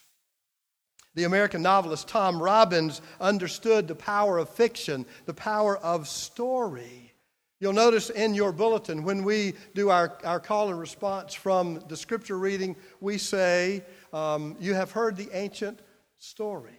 The 1.14 1.24
American 1.24 1.62
novelist 1.62 2.06
Tom 2.06 2.40
Robbins 2.40 3.00
understood 3.20 3.88
the 3.88 3.96
power 3.96 4.38
of 4.38 4.48
fiction, 4.48 5.04
the 5.26 5.34
power 5.34 5.76
of 5.78 6.06
story. 6.06 7.12
You'll 7.58 7.72
notice 7.72 8.10
in 8.10 8.34
your 8.34 8.52
bulletin 8.52 9.02
when 9.02 9.24
we 9.24 9.54
do 9.74 9.90
our, 9.90 10.16
our 10.24 10.40
call 10.40 10.70
and 10.70 10.78
response 10.78 11.34
from 11.34 11.82
the 11.88 11.96
scripture 11.96 12.38
reading, 12.38 12.76
we 13.00 13.18
say, 13.18 13.84
um, 14.12 14.56
You 14.60 14.74
have 14.74 14.92
heard 14.92 15.16
the 15.16 15.28
ancient 15.32 15.80
story, 16.16 16.78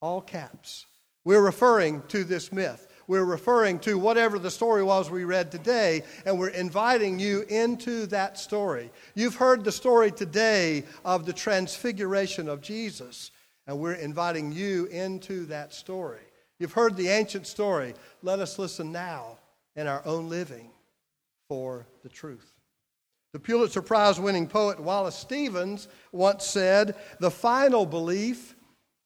all 0.00 0.20
caps. 0.20 0.86
We're 1.24 1.40
referring 1.40 2.02
to 2.08 2.24
this 2.24 2.52
myth. 2.52 2.88
We're 3.06 3.24
referring 3.24 3.78
to 3.80 3.98
whatever 3.98 4.38
the 4.38 4.50
story 4.50 4.82
was 4.82 5.10
we 5.10 5.24
read 5.24 5.50
today, 5.50 6.02
and 6.26 6.38
we're 6.38 6.48
inviting 6.48 7.18
you 7.18 7.42
into 7.48 8.06
that 8.06 8.38
story. 8.38 8.90
You've 9.14 9.36
heard 9.36 9.64
the 9.64 9.72
story 9.72 10.10
today 10.10 10.84
of 11.04 11.26
the 11.26 11.32
transfiguration 11.32 12.48
of 12.48 12.60
Jesus. 12.60 13.30
And 13.66 13.78
we're 13.78 13.94
inviting 13.94 14.52
you 14.52 14.86
into 14.86 15.46
that 15.46 15.72
story. 15.72 16.20
You've 16.58 16.72
heard 16.72 16.96
the 16.96 17.08
ancient 17.08 17.46
story. 17.46 17.94
Let 18.22 18.38
us 18.38 18.58
listen 18.58 18.92
now 18.92 19.38
in 19.76 19.86
our 19.86 20.02
own 20.04 20.28
living 20.28 20.70
for 21.48 21.86
the 22.02 22.08
truth. 22.08 22.52
The 23.32 23.38
Pulitzer 23.38 23.82
Prize 23.82 24.20
winning 24.20 24.46
poet 24.46 24.78
Wallace 24.78 25.16
Stevens 25.16 25.88
once 26.12 26.44
said 26.44 26.94
The 27.18 27.30
final 27.30 27.86
belief 27.86 28.54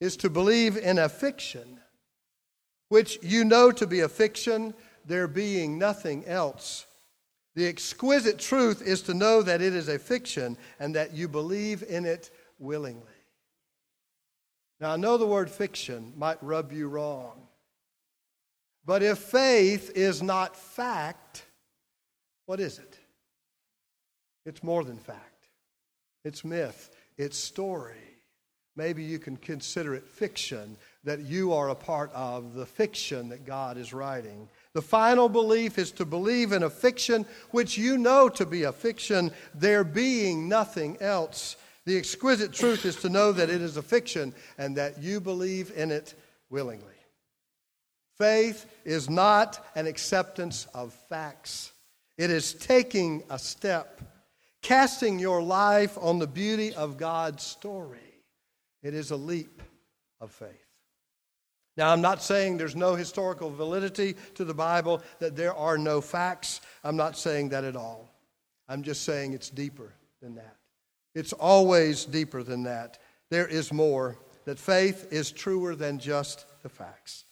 is 0.00 0.16
to 0.18 0.30
believe 0.30 0.76
in 0.76 0.98
a 0.98 1.08
fiction, 1.08 1.80
which 2.88 3.18
you 3.22 3.44
know 3.44 3.70
to 3.72 3.86
be 3.86 4.00
a 4.00 4.08
fiction, 4.08 4.74
there 5.04 5.28
being 5.28 5.78
nothing 5.78 6.24
else. 6.26 6.86
The 7.54 7.66
exquisite 7.66 8.38
truth 8.38 8.82
is 8.82 9.00
to 9.02 9.14
know 9.14 9.42
that 9.42 9.62
it 9.62 9.74
is 9.74 9.88
a 9.88 9.98
fiction 9.98 10.58
and 10.78 10.94
that 10.94 11.14
you 11.14 11.28
believe 11.28 11.82
in 11.88 12.04
it 12.04 12.30
willingly. 12.58 13.15
Now, 14.80 14.92
I 14.92 14.96
know 14.96 15.16
the 15.16 15.26
word 15.26 15.50
fiction 15.50 16.12
might 16.16 16.42
rub 16.42 16.72
you 16.72 16.88
wrong, 16.88 17.48
but 18.84 19.02
if 19.02 19.18
faith 19.18 19.90
is 19.94 20.22
not 20.22 20.54
fact, 20.54 21.44
what 22.44 22.60
is 22.60 22.78
it? 22.78 22.98
It's 24.44 24.62
more 24.62 24.84
than 24.84 24.98
fact, 24.98 25.48
it's 26.24 26.44
myth, 26.44 26.90
it's 27.16 27.38
story. 27.38 27.96
Maybe 28.76 29.02
you 29.02 29.18
can 29.18 29.38
consider 29.38 29.94
it 29.94 30.06
fiction 30.06 30.76
that 31.02 31.20
you 31.20 31.54
are 31.54 31.70
a 31.70 31.74
part 31.74 32.12
of, 32.12 32.52
the 32.52 32.66
fiction 32.66 33.30
that 33.30 33.46
God 33.46 33.78
is 33.78 33.94
writing. 33.94 34.50
The 34.74 34.82
final 34.82 35.30
belief 35.30 35.78
is 35.78 35.90
to 35.92 36.04
believe 36.04 36.52
in 36.52 36.62
a 36.62 36.68
fiction 36.68 37.24
which 37.52 37.78
you 37.78 37.96
know 37.96 38.28
to 38.28 38.44
be 38.44 38.64
a 38.64 38.72
fiction, 38.72 39.32
there 39.54 39.82
being 39.82 40.46
nothing 40.46 40.98
else 41.00 41.56
the 41.86 41.96
exquisite 41.96 42.52
truth 42.52 42.84
is 42.84 42.96
to 42.96 43.08
know 43.08 43.32
that 43.32 43.48
it 43.48 43.62
is 43.62 43.76
a 43.76 43.82
fiction 43.82 44.34
and 44.58 44.76
that 44.76 45.02
you 45.02 45.20
believe 45.20 45.72
in 45.74 45.90
it 45.90 46.14
willingly. 46.50 46.92
Faith 48.18 48.66
is 48.84 49.08
not 49.08 49.64
an 49.74 49.86
acceptance 49.86 50.66
of 50.74 50.92
facts, 51.08 51.72
it 52.18 52.30
is 52.30 52.54
taking 52.54 53.22
a 53.30 53.38
step, 53.38 54.02
casting 54.62 55.18
your 55.18 55.42
life 55.42 55.96
on 56.00 56.18
the 56.18 56.26
beauty 56.26 56.74
of 56.74 56.96
God's 56.96 57.42
story. 57.42 57.98
It 58.82 58.94
is 58.94 59.10
a 59.10 59.16
leap 59.16 59.62
of 60.20 60.30
faith. 60.30 60.50
Now, 61.76 61.92
I'm 61.92 62.00
not 62.00 62.22
saying 62.22 62.56
there's 62.56 62.74
no 62.74 62.94
historical 62.94 63.50
validity 63.50 64.16
to 64.36 64.44
the 64.44 64.54
Bible, 64.54 65.02
that 65.18 65.36
there 65.36 65.54
are 65.54 65.76
no 65.76 66.00
facts. 66.00 66.62
I'm 66.82 66.96
not 66.96 67.18
saying 67.18 67.50
that 67.50 67.64
at 67.64 67.76
all. 67.76 68.10
I'm 68.66 68.82
just 68.82 69.02
saying 69.02 69.34
it's 69.34 69.50
deeper 69.50 69.92
than 70.22 70.36
that. 70.36 70.56
It's 71.16 71.32
always 71.32 72.04
deeper 72.04 72.42
than 72.42 72.64
that. 72.64 72.98
There 73.30 73.48
is 73.48 73.72
more, 73.72 74.18
that 74.44 74.58
faith 74.58 75.08
is 75.10 75.32
truer 75.32 75.74
than 75.74 75.98
just 75.98 76.44
the 76.62 76.68
facts. 76.68 77.24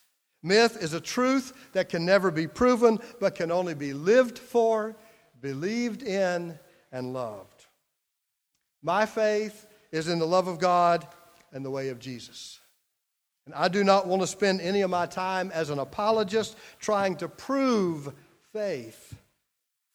Myth 0.42 0.82
is 0.82 0.94
a 0.94 1.00
truth 1.00 1.52
that 1.74 1.90
can 1.90 2.06
never 2.06 2.30
be 2.30 2.46
proven, 2.46 2.98
but 3.20 3.34
can 3.34 3.52
only 3.52 3.74
be 3.74 3.92
lived 3.92 4.38
for, 4.38 4.96
believed 5.42 6.02
in, 6.02 6.58
and 6.92 7.12
loved. 7.12 7.66
My 8.82 9.04
faith 9.04 9.66
is 9.92 10.08
in 10.08 10.18
the 10.18 10.26
love 10.26 10.48
of 10.48 10.58
God 10.58 11.06
and 11.52 11.62
the 11.62 11.70
way 11.70 11.90
of 11.90 11.98
Jesus. 11.98 12.60
And 13.44 13.54
I 13.54 13.68
do 13.68 13.84
not 13.84 14.06
want 14.06 14.22
to 14.22 14.26
spend 14.26 14.62
any 14.62 14.80
of 14.80 14.88
my 14.88 15.04
time 15.04 15.50
as 15.52 15.68
an 15.68 15.78
apologist 15.78 16.56
trying 16.80 17.16
to 17.16 17.28
prove 17.28 18.10
faith. 18.50 19.14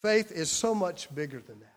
Faith 0.00 0.30
is 0.30 0.48
so 0.48 0.76
much 0.76 1.12
bigger 1.12 1.40
than 1.40 1.58
that. 1.58 1.69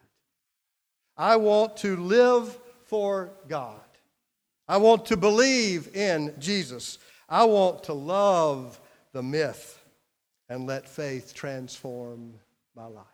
I 1.18 1.36
want 1.36 1.78
to 1.78 1.96
live 1.98 2.58
for 2.86 3.32
God. 3.48 3.80
I 4.68 4.78
want 4.78 5.06
to 5.08 5.18
believe 5.18 5.96
in 5.96 6.34
Jesus. 6.40 6.98
I 7.30 7.44
want 7.46 7.84
to 7.84 7.94
love 7.94 8.80
the 9.12 9.24
myth 9.24 9.80
and 10.50 10.66
let 10.66 10.88
faith 10.88 11.34
transform 11.34 12.34
my 12.76 12.86
life. 12.86 13.06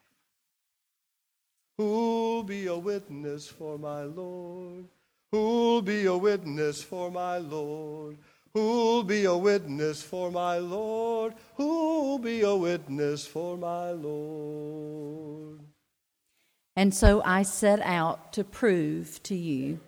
Who'll 1.77 2.43
be 2.43 2.67
a 2.67 2.77
witness 2.77 3.47
for 3.47 3.77
my 3.77 4.03
Lord? 4.03 4.85
Who'll 5.31 5.81
be 5.81 6.05
a 6.05 6.17
witness 6.17 6.83
for 6.83 7.09
my 7.09 7.37
Lord? 7.37 8.17
Who'll 8.53 9.03
be 9.03 9.25
a 9.25 9.37
witness 9.37 10.01
for 10.01 10.31
my 10.31 10.57
Lord? 10.57 11.35
Who'll 11.55 12.17
be 12.17 12.41
a 12.41 12.55
witness 12.55 13.25
for 13.25 13.57
my 13.57 13.91
Lord? 13.91 15.59
And 16.79 16.95
so 16.95 17.21
I 17.25 17.43
set 17.43 17.81
out 17.81 18.31
to 18.31 18.45
prove 18.45 19.21
to 19.24 19.36
you 19.36 19.81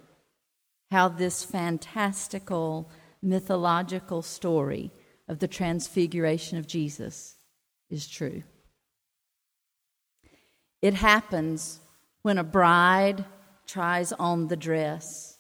how 0.92 1.08
this 1.08 1.42
fantastical 1.42 2.90
mythological 3.22 4.22
story 4.22 4.92
of 5.30 5.40
the 5.40 5.48
transfiguration 5.48 6.58
of 6.58 6.68
Jesus 6.68 7.38
is 7.90 8.10
true. 8.10 8.44
It 10.82 10.96
happens 10.96 11.80
when 12.24 12.38
a 12.38 12.44
bride 12.44 13.24
tries 13.66 14.12
on 14.12 14.50
the 14.50 14.58
dress. 14.58 15.38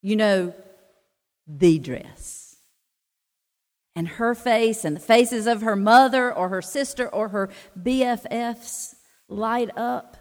You 0.00 0.16
know, 0.16 0.54
the 1.46 1.78
dress 1.78 2.56
and 3.94 4.08
her 4.08 4.34
face 4.34 4.82
and 4.82 4.96
the 4.96 5.00
faces 5.00 5.46
of 5.46 5.60
her 5.60 5.76
mother 5.76 6.32
or 6.32 6.48
her 6.48 6.62
sister 6.62 7.06
or 7.06 7.28
her 7.28 7.50
BFFs 7.78 8.94
light 9.28 9.68
up 9.76 10.16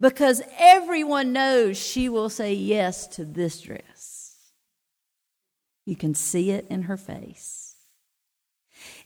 because 0.00 0.42
everyone 0.58 1.32
knows 1.32 1.76
she 1.76 2.08
will 2.08 2.28
say 2.28 2.54
yes 2.54 3.06
to 3.08 3.24
this 3.24 3.60
dress. 3.60 4.36
You 5.86 5.96
can 5.96 6.14
see 6.14 6.50
it 6.50 6.66
in 6.68 6.82
her 6.82 6.96
face. 6.96 7.76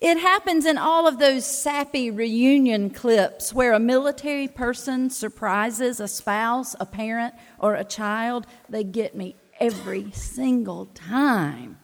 It 0.00 0.18
happens 0.18 0.66
in 0.66 0.76
all 0.76 1.06
of 1.06 1.18
those 1.18 1.46
sappy 1.46 2.10
reunion 2.10 2.90
clips 2.90 3.54
where 3.54 3.72
a 3.72 3.80
military 3.80 4.48
person 4.48 5.08
surprises 5.08 6.00
a 6.00 6.08
spouse, 6.08 6.76
a 6.78 6.86
parent, 6.86 7.34
or 7.58 7.74
a 7.74 7.84
child. 7.84 8.46
They 8.68 8.84
get 8.84 9.16
me 9.16 9.36
every 9.60 10.10
single 10.10 10.86
time 10.86 11.78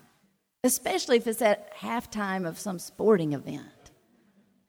especially 0.65 1.17
if 1.17 1.27
it's 1.27 1.43
at 1.43 1.75
halftime 1.77 2.47
of 2.47 2.59
some 2.59 2.79
sporting 2.79 3.33
event. 3.33 3.65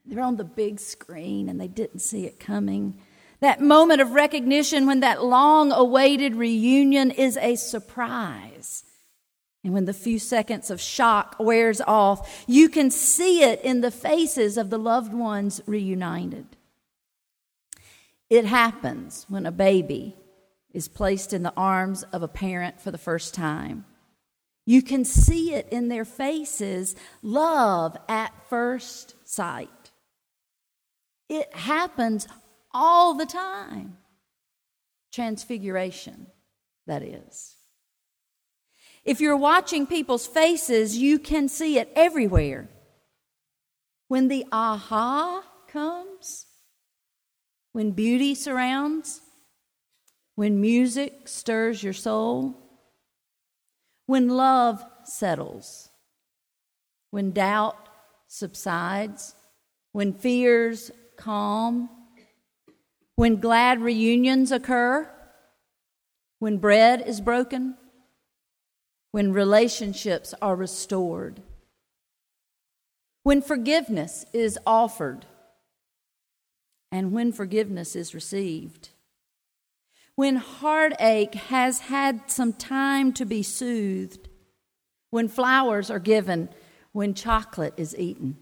They're 0.05 0.23
on 0.23 0.37
the 0.37 0.43
big 0.43 0.79
screen 0.79 1.49
and 1.49 1.59
they 1.59 1.67
didn't 1.67 1.99
see 1.99 2.25
it 2.25 2.39
coming. 2.39 2.99
That 3.41 3.61
moment 3.61 4.01
of 4.01 4.11
recognition 4.11 4.85
when 4.85 4.99
that 4.99 5.23
long 5.23 5.71
awaited 5.71 6.35
reunion 6.35 7.11
is 7.11 7.37
a 7.37 7.55
surprise. 7.55 8.83
And 9.63 9.73
when 9.73 9.85
the 9.85 9.93
few 9.93 10.19
seconds 10.19 10.69
of 10.69 10.81
shock 10.81 11.35
wears 11.39 11.81
off, 11.81 12.45
you 12.47 12.69
can 12.69 12.91
see 12.91 13.43
it 13.43 13.61
in 13.61 13.81
the 13.81 13.91
faces 13.91 14.57
of 14.57 14.69
the 14.69 14.79
loved 14.79 15.13
ones 15.13 15.61
reunited. 15.65 16.47
It 18.29 18.45
happens 18.45 19.25
when 19.27 19.45
a 19.45 19.51
baby 19.51 20.15
is 20.71 20.87
placed 20.87 21.33
in 21.33 21.43
the 21.43 21.53
arms 21.57 22.03
of 22.03 22.21
a 22.21 22.27
parent 22.27 22.79
for 22.79 22.91
the 22.91 22.97
first 22.97 23.33
time. 23.33 23.85
You 24.65 24.81
can 24.81 25.03
see 25.03 25.53
it 25.53 25.67
in 25.71 25.87
their 25.87 26.05
faces 26.05 26.95
love 27.23 27.97
at 28.07 28.31
first 28.49 29.15
sight. 29.25 29.91
It 31.27 31.53
happens 31.53 32.27
all 32.71 33.13
the 33.13 33.25
time. 33.25 33.97
Transfiguration, 35.11 36.27
that 36.87 37.01
is. 37.03 37.55
If 39.03 39.21
you're 39.21 39.37
watching 39.37 39.87
people's 39.87 40.27
faces, 40.27 40.97
you 40.97 41.19
can 41.19 41.47
see 41.47 41.77
it 41.79 41.91
everywhere. 41.95 42.69
When 44.07 44.27
the 44.27 44.45
aha 44.51 45.43
comes, 45.67 46.45
when 47.71 47.91
beauty 47.91 48.35
surrounds, 48.35 49.21
when 50.35 50.61
music 50.61 51.27
stirs 51.27 51.83
your 51.83 51.93
soul, 51.93 52.55
when 54.05 54.29
love 54.29 54.83
settles, 55.03 55.89
when 57.11 57.31
doubt 57.31 57.77
subsides, 58.27 59.35
when 59.91 60.13
fears 60.13 60.91
calm, 61.17 61.89
when 63.19 63.35
glad 63.35 63.81
reunions 63.81 64.49
occur, 64.49 65.05
when 66.39 66.57
bread 66.57 67.03
is 67.05 67.19
broken, 67.19 67.75
when 69.11 69.33
relationships 69.33 70.33
are 70.41 70.55
restored, 70.55 71.41
when 73.23 73.41
forgiveness 73.41 74.25
is 74.31 74.57
offered, 74.65 75.25
and 76.93 77.11
when 77.11 77.33
forgiveness 77.33 77.93
is 77.93 78.15
received 78.15 78.87
when 80.15 80.35
heartache 80.35 81.33
has 81.33 81.79
had 81.79 82.29
some 82.29 82.51
time 82.51 83.13
to 83.13 83.25
be 83.25 83.41
soothed, 83.41 84.27
when 85.11 85.29
flowers 85.29 85.89
are 85.89 85.97
given, 85.97 86.49
when 86.91 87.13
chocolate 87.13 87.73
is 87.77 87.97
eaten, 87.97 88.35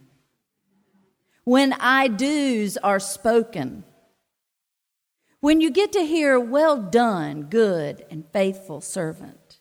when 1.44 1.74
I 1.74 2.08
do's 2.08 2.78
are 2.78 3.00
spoken, 3.00 3.84
when 5.40 5.62
you 5.62 5.70
get 5.70 5.92
to 5.94 6.06
hear, 6.06 6.40
well 6.40 6.78
done, 6.78 7.44
good 7.44 8.06
and 8.10 8.26
faithful 8.32 8.82
servant, 8.82 9.60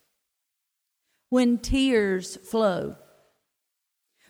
when 1.28 1.58
tears 1.58 2.36
flow, 2.36 2.96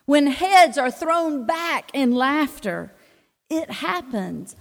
when 0.06 0.28
heads 0.28 0.78
are 0.78 0.90
thrown 0.90 1.46
back 1.46 1.90
in 1.92 2.14
laughter, 2.14 2.92
it 3.50 3.70
happens 3.70 4.56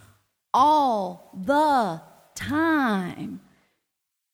all 0.54 1.32
the 1.34 2.02
time. 2.36 3.42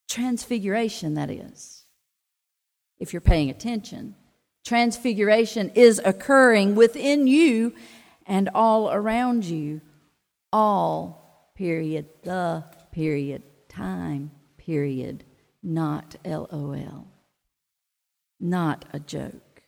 Transfiguration, 0.09 1.13
that 1.13 1.29
is. 1.29 1.85
If 2.99 3.13
you're 3.13 3.21
paying 3.21 3.49
attention, 3.49 4.15
transfiguration 4.65 5.71
is 5.73 6.01
occurring 6.03 6.75
within 6.75 7.27
you 7.27 7.73
and 8.25 8.49
all 8.53 8.91
around 8.91 9.45
you. 9.45 9.81
All, 10.53 11.20
period, 11.61 12.07
the 12.23 12.63
period, 12.91 13.43
time, 13.69 14.31
period, 14.57 15.23
not 15.61 16.15
LOL. 16.25 17.05
Not 18.39 18.83
a 18.91 18.99
joke. 18.99 19.61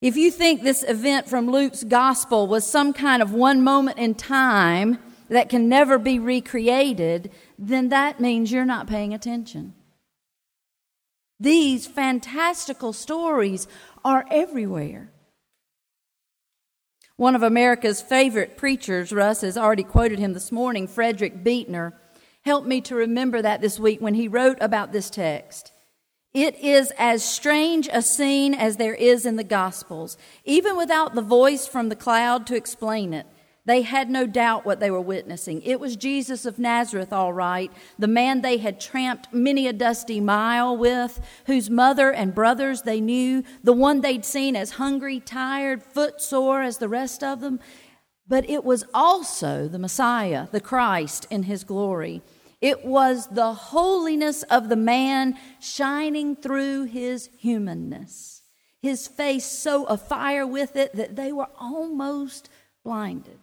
If 0.00 0.16
you 0.16 0.30
think 0.30 0.62
this 0.62 0.82
event 0.82 1.28
from 1.28 1.50
Luke's 1.50 1.84
gospel 1.84 2.46
was 2.46 2.66
some 2.66 2.94
kind 2.94 3.20
of 3.20 3.34
one 3.34 3.62
moment 3.62 3.98
in 3.98 4.14
time 4.14 5.00
that 5.28 5.50
can 5.50 5.68
never 5.68 5.98
be 5.98 6.18
recreated, 6.18 7.30
then 7.58 7.90
that 7.90 8.18
means 8.18 8.50
you're 8.50 8.64
not 8.64 8.86
paying 8.86 9.12
attention. 9.12 9.74
These 11.38 11.86
fantastical 11.86 12.94
stories 12.94 13.68
are 14.02 14.24
everywhere. 14.30 15.10
One 17.18 17.34
of 17.34 17.42
America's 17.42 18.02
favorite 18.02 18.58
preachers, 18.58 19.10
Russ 19.10 19.40
has 19.40 19.56
already 19.56 19.84
quoted 19.84 20.18
him 20.18 20.34
this 20.34 20.52
morning, 20.52 20.86
Frederick 20.86 21.42
Buechner, 21.42 21.94
helped 22.42 22.68
me 22.68 22.82
to 22.82 22.94
remember 22.94 23.40
that 23.40 23.62
this 23.62 23.80
week 23.80 24.02
when 24.02 24.12
he 24.12 24.28
wrote 24.28 24.58
about 24.60 24.92
this 24.92 25.08
text. 25.08 25.72
It 26.34 26.58
is 26.58 26.92
as 26.98 27.24
strange 27.24 27.88
a 27.90 28.02
scene 28.02 28.52
as 28.52 28.76
there 28.76 28.94
is 28.94 29.24
in 29.24 29.36
the 29.36 29.44
Gospels, 29.44 30.18
even 30.44 30.76
without 30.76 31.14
the 31.14 31.22
voice 31.22 31.66
from 31.66 31.88
the 31.88 31.96
cloud 31.96 32.46
to 32.48 32.54
explain 32.54 33.14
it. 33.14 33.26
They 33.66 33.82
had 33.82 34.08
no 34.08 34.28
doubt 34.28 34.64
what 34.64 34.78
they 34.78 34.92
were 34.92 35.00
witnessing. 35.00 35.60
It 35.62 35.80
was 35.80 35.96
Jesus 35.96 36.46
of 36.46 36.56
Nazareth, 36.56 37.12
all 37.12 37.32
right, 37.32 37.70
the 37.98 38.06
man 38.06 38.40
they 38.40 38.58
had 38.58 38.80
tramped 38.80 39.32
many 39.32 39.66
a 39.66 39.72
dusty 39.72 40.20
mile 40.20 40.76
with, 40.76 41.20
whose 41.46 41.68
mother 41.68 42.12
and 42.12 42.32
brothers 42.32 42.82
they 42.82 43.00
knew, 43.00 43.42
the 43.64 43.72
one 43.72 44.00
they'd 44.02 44.24
seen 44.24 44.54
as 44.54 44.70
hungry, 44.70 45.18
tired, 45.18 45.82
footsore 45.82 46.62
as 46.62 46.78
the 46.78 46.88
rest 46.88 47.24
of 47.24 47.40
them. 47.40 47.58
But 48.28 48.48
it 48.48 48.64
was 48.64 48.84
also 48.94 49.66
the 49.66 49.80
Messiah, 49.80 50.46
the 50.52 50.60
Christ 50.60 51.26
in 51.28 51.42
his 51.42 51.64
glory. 51.64 52.22
It 52.60 52.84
was 52.84 53.26
the 53.26 53.52
holiness 53.52 54.44
of 54.44 54.68
the 54.68 54.76
man 54.76 55.36
shining 55.60 56.36
through 56.36 56.84
his 56.84 57.30
humanness, 57.36 58.42
his 58.80 59.08
face 59.08 59.44
so 59.44 59.86
afire 59.86 60.46
with 60.46 60.76
it 60.76 60.94
that 60.94 61.16
they 61.16 61.32
were 61.32 61.48
almost 61.58 62.48
blinded. 62.84 63.38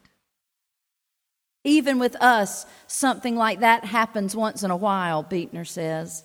Even 1.63 1.97
with 1.97 2.15
us, 2.21 2.65
something 2.87 3.35
like 3.35 3.61
that 3.61 3.85
happens 3.85 4.35
once 4.35 4.63
in 4.63 4.71
a 4.71 4.77
while, 4.77 5.23
Buechner 5.23 5.65
says. 5.65 6.23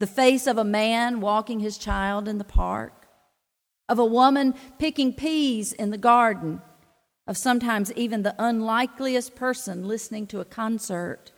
The 0.00 0.06
face 0.06 0.46
of 0.46 0.58
a 0.58 0.64
man 0.64 1.20
walking 1.20 1.60
his 1.60 1.78
child 1.78 2.28
in 2.28 2.36
the 2.36 2.44
park, 2.44 3.06
of 3.88 3.98
a 3.98 4.04
woman 4.04 4.54
picking 4.78 5.14
peas 5.14 5.72
in 5.72 5.90
the 5.90 5.98
garden, 5.98 6.60
of 7.26 7.38
sometimes 7.38 7.90
even 7.92 8.22
the 8.22 8.34
unlikeliest 8.38 9.34
person 9.34 9.88
listening 9.88 10.26
to 10.26 10.40
a 10.40 10.44
concert, 10.44 11.32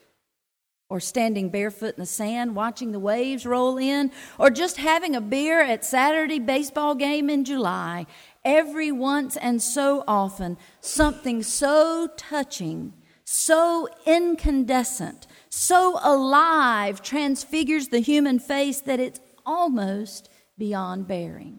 or 0.90 0.98
standing 0.98 1.50
barefoot 1.50 1.94
in 1.94 2.00
the 2.00 2.06
sand 2.06 2.56
watching 2.56 2.90
the 2.90 2.98
waves 2.98 3.46
roll 3.46 3.78
in, 3.78 4.10
or 4.38 4.50
just 4.50 4.78
having 4.78 5.14
a 5.14 5.20
beer 5.20 5.60
at 5.60 5.84
Saturday 5.84 6.40
baseball 6.40 6.96
game 6.96 7.30
in 7.30 7.44
July. 7.44 8.06
Every 8.44 8.90
once 8.90 9.36
and 9.36 9.62
so 9.62 10.02
often, 10.08 10.56
something 10.80 11.42
so 11.42 12.08
touching 12.16 12.94
so 13.30 13.86
incandescent, 14.06 15.26
so 15.50 15.98
alive, 16.02 17.02
transfigures 17.02 17.88
the 17.88 17.98
human 17.98 18.38
face 18.38 18.80
that 18.80 19.00
it's 19.00 19.20
almost 19.44 20.30
beyond 20.56 21.06
bearing. 21.06 21.58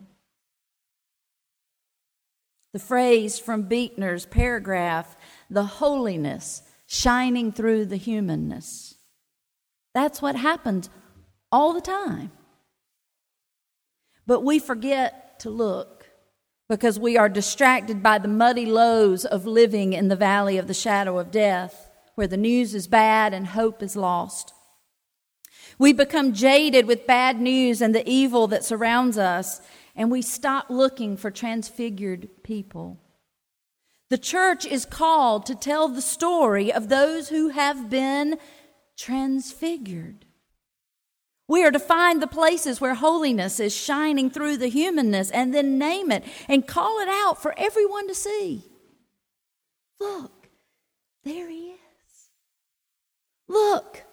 The 2.74 2.80
phrase 2.80 3.38
from 3.38 3.68
Buechner's 3.68 4.26
paragraph, 4.26 5.16
the 5.48 5.64
holiness 5.64 6.64
shining 6.88 7.52
through 7.52 7.86
the 7.86 7.98
humanness. 7.98 8.96
That's 9.94 10.24
what 10.24 10.36
happens 10.36 10.90
all 11.52 11.74
the 11.74 11.82
time. 11.82 12.32
But 14.26 14.44
we 14.44 14.58
forget 14.58 15.40
to 15.42 15.52
look 15.52 15.99
because 16.70 17.00
we 17.00 17.18
are 17.18 17.28
distracted 17.28 18.04
by 18.04 18.20
the 18.20 18.28
muddy 18.28 18.66
lows 18.68 19.26
of 19.26 19.48
living 19.48 19.94
in 19.94 20.08
the 20.08 20.16
valley 20.16 20.58
of 20.60 20.68
the 20.68 20.74
shadow 20.74 21.18
of 21.18 21.32
death, 21.32 21.90
where 22.14 22.28
the 22.28 22.38
news 22.38 22.76
is 22.76 22.88
bad 22.88 23.34
and 23.34 23.48
hope 23.48 23.82
is 23.82 23.96
lost. 23.96 24.54
We 25.80 25.94
become 25.94 26.34
jaded 26.34 26.86
with 26.86 27.08
bad 27.08 27.42
news 27.42 27.82
and 27.82 27.96
the 27.96 28.08
evil 28.08 28.48
that 28.48 28.64
surrounds 28.64 29.18
us, 29.18 29.62
and 29.96 30.12
we 30.12 30.22
stop 30.22 30.70
looking 30.70 31.18
for 31.18 31.32
transfigured 31.32 32.30
people. 32.44 33.00
The 34.10 34.18
church 34.20 34.66
is 34.66 34.86
called 34.86 35.48
to 35.48 35.56
tell 35.56 35.88
the 35.88 36.02
story 36.02 36.72
of 36.72 36.90
those 36.90 37.30
who 37.30 37.50
have 37.50 37.90
been 37.90 38.38
transfigured. 38.98 40.26
We 41.50 41.66
are 41.66 41.72
to 41.72 41.80
find 41.80 42.22
the 42.22 42.28
places 42.28 42.80
where 42.80 42.94
holiness 42.94 43.60
is 43.60 43.76
shining 43.76 44.30
through 44.30 44.58
the 44.58 44.68
humanness 44.68 45.32
and 45.32 45.52
then 45.52 45.80
name 45.80 46.12
it 46.12 46.24
and 46.48 46.68
call 46.68 47.00
it 47.00 47.10
out 47.10 47.42
for 47.42 47.56
everyone 47.58 48.08
to 48.08 48.14
see. 48.14 48.66
Look, 50.00 50.48
there 51.24 51.50
he 51.50 51.72
is. 51.72 52.30
Look, 53.48 54.04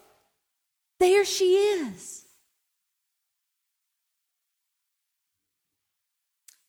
there 0.99 1.27
she 1.27 1.57
is. 1.57 2.25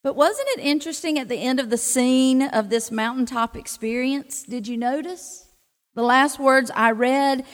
But 0.04 0.16
wasn't 0.16 0.48
it 0.50 0.60
interesting 0.60 1.18
at 1.18 1.28
the 1.28 1.42
end 1.42 1.60
of 1.60 1.70
the 1.70 1.78
scene 1.78 2.42
of 2.42 2.68
this 2.68 2.90
mountaintop 2.90 3.56
experience? 3.56 4.42
Did 4.42 4.68
you 4.68 4.76
notice? 4.76 5.46
The 5.94 6.02
last 6.02 6.38
words 6.38 6.70
I 6.74 6.90
read 6.90 7.46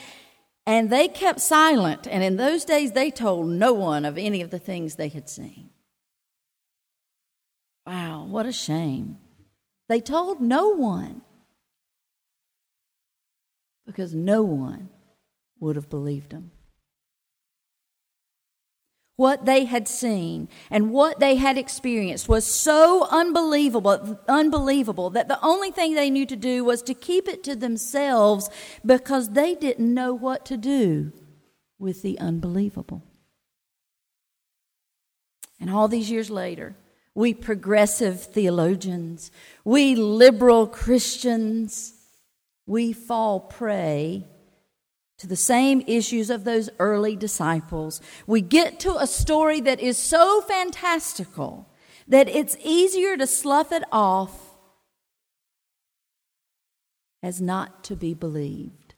and 0.67 0.91
they 0.91 1.09
kept 1.09 1.41
silent, 1.41 2.07
and 2.07 2.23
in 2.23 2.37
those 2.37 2.65
days 2.65 2.93
they 2.93 3.11
told 3.11 3.49
no 3.49 3.73
one 3.73 4.05
of 4.05 4.17
any 4.17 4.41
of 4.41 4.51
the 4.51 4.59
things 4.59 4.95
they 4.95 5.09
had 5.09 5.29
seen. 5.29 5.71
Wow, 7.87 8.25
what 8.25 8.47
a 8.47 8.53
shame. 8.53 9.19
They 9.89 10.01
told 10.01 10.41
no 10.41 10.69
one 10.69 11.21
because 13.85 14.15
no 14.15 14.43
one 14.43 14.89
would 15.61 15.77
have 15.77 15.91
believed 15.91 16.31
them 16.31 16.51
what 19.17 19.45
they 19.45 19.65
had 19.65 19.87
seen 19.87 20.49
and 20.71 20.91
what 20.91 21.21
they 21.21 21.37
had 21.37 21.57
experienced 21.57 22.29
was 22.29 22.45
so 22.45 23.07
unbelievable 23.11 24.19
unbelievable 24.29 25.11
that 25.11 25.29
the 25.29 25.39
only 25.41 25.71
thing 25.71 25.95
they 25.95 26.11
knew 26.11 26.27
to 26.27 26.37
do 26.37 26.65
was 26.65 26.83
to 26.83 26.95
keep 26.95 27.29
it 27.29 27.45
to 27.45 27.55
themselves 27.55 28.51
because 28.85 29.31
they 29.31 29.55
didn't 29.55 29.95
know 29.95 30.13
what 30.13 30.45
to 30.45 30.57
do 30.57 31.13
with 31.79 32.03
the 32.03 32.19
unbelievable. 32.19 33.03
And 35.61 35.71
all 35.71 35.87
these 35.87 36.11
years 36.11 36.31
later 36.31 36.75
we 37.15 37.33
progressive 37.33 38.21
theologians 38.21 39.31
we 39.65 39.95
liberal 39.95 40.67
christians 40.67 41.95
we 42.67 42.93
fall 42.93 43.39
prey 43.39 44.25
to 45.25 45.29
the 45.29 45.37
same 45.37 45.83
issues 45.87 46.29
of 46.29 46.45
those 46.45 46.69
early 46.79 47.17
disciples. 47.17 48.03
We 48.27 48.43
get 48.43 48.79
to 48.81 48.97
a 48.97 49.07
story 49.07 49.59
that 49.63 49.81
is 49.81 49.97
so 49.97 50.43
fantastical 50.43 51.67
that 52.07 52.29
it's 52.29 52.59
easier 52.63 53.17
to 53.17 53.27
slough 53.27 53.73
it 53.73 53.85
off 53.91 54.55
as 57.23 57.41
not 57.41 57.83
to 57.85 57.97
be 57.97 58.13
believed. 58.13 58.95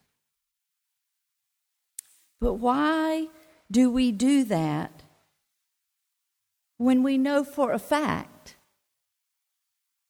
But 2.41 2.55
why 2.55 3.29
do 3.71 3.89
we 3.89 4.11
do 4.11 4.43
that 4.45 5.05
when 6.77 7.05
we 7.05 7.19
know 7.19 7.45
for 7.45 7.71
a 7.71 7.79
fact 7.79 8.57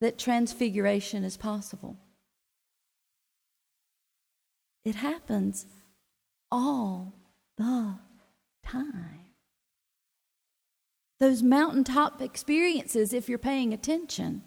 that 0.00 0.18
transfiguration 0.18 1.24
is 1.24 1.36
possible? 1.36 1.98
It 4.82 4.94
happens 4.94 5.66
all 6.50 7.12
the 7.56 7.98
time. 8.64 9.20
Those 11.18 11.42
mountaintop 11.42 12.20
experiences, 12.20 13.12
if 13.12 13.28
you're 13.28 13.38
paying 13.38 13.72
attention, 13.72 14.42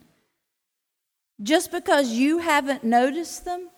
just 1.42 1.72
because 1.72 2.12
you 2.12 2.40
haven't 2.40 2.84
noticed 2.84 3.46
them 3.46 3.70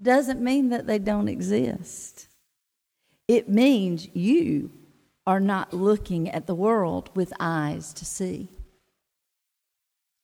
doesn't 0.00 0.40
mean 0.40 0.68
that 0.68 0.86
they 0.86 0.98
don't 0.98 1.28
exist. 1.28 2.28
It 3.26 3.48
means 3.48 4.08
you 4.14 4.70
are 5.26 5.40
not 5.40 5.74
looking 5.74 6.28
at 6.28 6.46
the 6.46 6.54
world 6.54 7.10
with 7.14 7.32
eyes 7.38 7.92
to 7.94 8.04
see. 8.04 8.48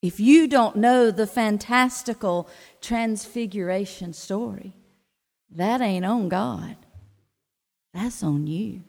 If 0.03 0.21
you 0.21 0.49
don't 0.49 0.77
know 0.77 1.11
the 1.11 1.27
fantastical 1.27 2.49
transfiguration 2.81 4.13
story, 4.13 4.75
that 5.51 5.81
ain't 5.81 6.05
on 6.05 6.29
God. 6.29 6.77
That's 7.95 8.25
on 8.25 8.49
you. 8.49 8.83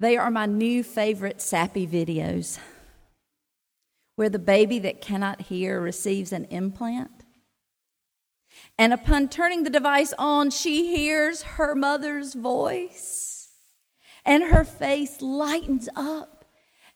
They 0.00 0.16
are 0.16 0.30
my 0.30 0.46
new 0.46 0.82
favorite 0.82 1.40
sappy 1.40 1.86
videos 1.86 2.58
where 4.16 4.28
the 4.28 4.38
baby 4.38 4.80
that 4.80 5.00
cannot 5.00 5.42
hear 5.42 5.80
receives 5.80 6.32
an 6.32 6.46
implant. 6.46 7.24
And 8.76 8.92
upon 8.92 9.28
turning 9.28 9.62
the 9.62 9.70
device 9.70 10.12
on, 10.18 10.50
she 10.50 10.96
hears 10.96 11.42
her 11.42 11.74
mother's 11.74 12.34
voice, 12.34 13.50
and 14.24 14.42
her 14.44 14.64
face 14.64 15.22
lightens 15.22 15.88
up, 15.94 16.44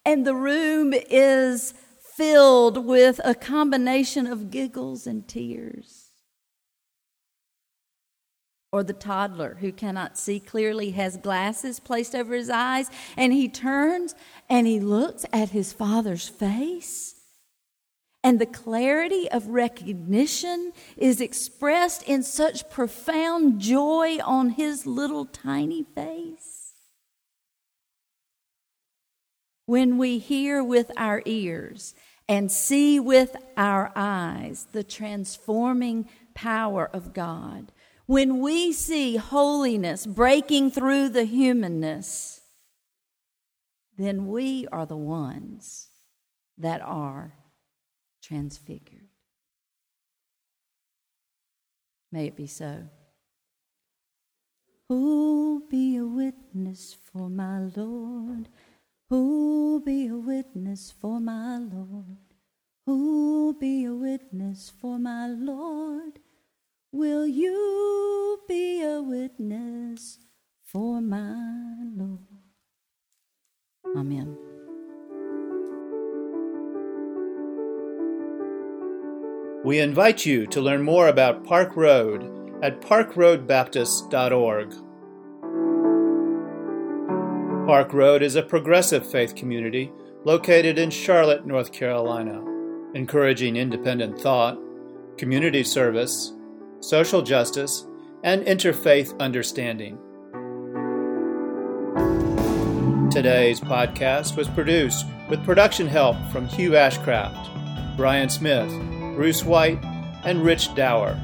and 0.05 0.27
the 0.27 0.35
room 0.35 0.93
is 0.93 1.75
filled 2.17 2.85
with 2.85 3.21
a 3.25 3.35
combination 3.35 4.27
of 4.27 4.51
giggles 4.51 5.07
and 5.07 5.29
tears 5.29 6.04
or 8.75 8.83
the 8.83 8.93
toddler 8.93 9.57
who 9.61 9.71
cannot 9.71 10.19
see 10.19 10.41
clearly 10.41 10.91
has 10.91 11.17
glasses 11.17 11.79
placed 11.79 12.13
over 12.13 12.35
his 12.35 12.51
eyes 12.51 12.91
and 13.17 13.33
he 13.33 13.49
turns 13.49 14.17
and 14.51 14.67
he 14.67 14.81
looks 14.81 15.25
at 15.33 15.51
his 15.51 15.73
father's 15.73 16.29
face. 16.29 17.15
And 18.25 18.41
the 18.41 18.47
clarity 18.47 19.31
of 19.31 19.47
recognition 19.47 20.73
is 20.97 21.21
expressed 21.21 22.03
in 22.03 22.25
such 22.25 22.69
profound 22.69 23.61
joy 23.61 24.19
on 24.25 24.51
his 24.51 24.87
little 24.87 25.25
tiny 25.25 25.85
face. 25.95 26.73
When 29.67 29.99
we 29.99 30.19
hear 30.19 30.65
with 30.65 30.91
our 30.97 31.23
ears 31.27 31.95
and 32.29 32.51
see 32.51 32.99
with 32.99 33.37
our 33.57 33.93
eyes 33.95 34.67
the 34.73 34.83
transforming 34.83 36.09
power 36.35 36.91
of 36.93 37.15
God, 37.15 37.71
when 38.07 38.40
we 38.40 38.73
see 38.73 39.17
holiness 39.17 40.07
breaking 40.07 40.71
through 40.71 41.09
the 41.09 41.25
humanness, 41.25 42.40
then 43.97 44.27
we 44.27 44.67
are 44.73 44.87
the 44.87 44.97
ones 44.97 45.88
that 46.59 46.81
are 46.83 47.35
transfigured. 48.23 49.09
May 52.12 52.27
it 52.27 52.37
be 52.37 52.47
so. 52.47 52.85
Who'll 54.88 55.61
be 55.61 55.97
a 55.97 56.05
witness 56.05 56.97
for 57.12 57.31
my 57.31 57.59
Lord? 57.75 58.49
Who'll 59.09 59.81
be 59.81 60.07
a 60.07 60.17
witness 60.17 60.93
for 61.01 61.21
my 61.21 61.59
Lord? 61.59 62.19
Who'll 62.87 63.55
be 63.55 63.85
a 63.85 63.95
witness 63.95 64.71
for 64.81 64.99
my 64.99 65.27
Lord? 65.27 66.21
Will 66.95 67.27
you 67.27 68.39
be 68.47 68.81
a 68.81 69.03
witness 69.03 70.21
for 70.63 71.01
my 71.01 71.83
Lord? 71.93 72.21
Amen. 73.97 74.39
We 79.65 79.81
invite 79.81 80.25
you 80.25 80.47
to 80.47 80.61
learn 80.61 80.85
more 80.85 81.09
about 81.09 81.45
Park 81.45 81.75
Road 81.75 82.31
at 82.63 82.81
parkroadbaptist.org. 82.81 84.71
Park 87.67 87.93
Road 87.93 88.23
is 88.23 88.37
a 88.37 88.43
progressive 88.45 89.11
faith 89.11 89.35
community 89.35 89.91
located 90.23 90.79
in 90.79 90.91
Charlotte, 90.91 91.45
North 91.45 91.73
Carolina, 91.73 92.41
encouraging 92.95 93.57
independent 93.57 94.21
thought, 94.21 94.61
community 95.19 95.65
service, 95.65 96.34
social 96.85 97.23
justice, 97.23 97.87
and 98.23 98.44
interfaith 98.47 99.18
understanding. 99.18 99.99
Today's 103.11 103.61
podcast 103.61 104.37
was 104.37 104.49
produced 104.49 105.07
with 105.31 105.44
production 105.44 105.87
help 105.87 106.16
from 106.31 106.47
Hugh 106.47 106.73
Ashcraft, 106.73 107.97
Brian 107.97 108.29
Smith, 108.29 108.68
Bruce 109.16 109.44
White, 109.44 109.83
and 110.25 110.44
Rich 110.44 110.75
Dower. 110.75 111.18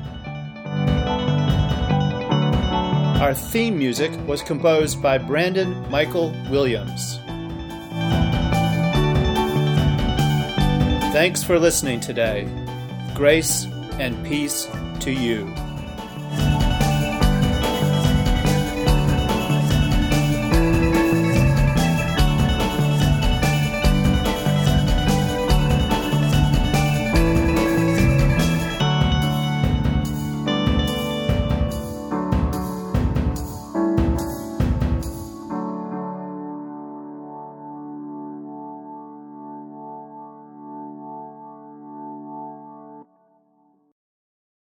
Our 3.20 3.34
theme 3.34 3.76
music 3.76 4.12
was 4.26 4.40
composed 4.40 5.02
by 5.02 5.18
Brandon 5.18 5.88
Michael 5.90 6.30
Williams. 6.50 7.18
Thanks 11.12 11.42
for 11.42 11.58
listening 11.58 12.00
today. 12.00 12.48
Grace 13.14 13.66
and 13.98 14.24
peace 14.24 14.66
to 15.00 15.10
you. 15.10 15.59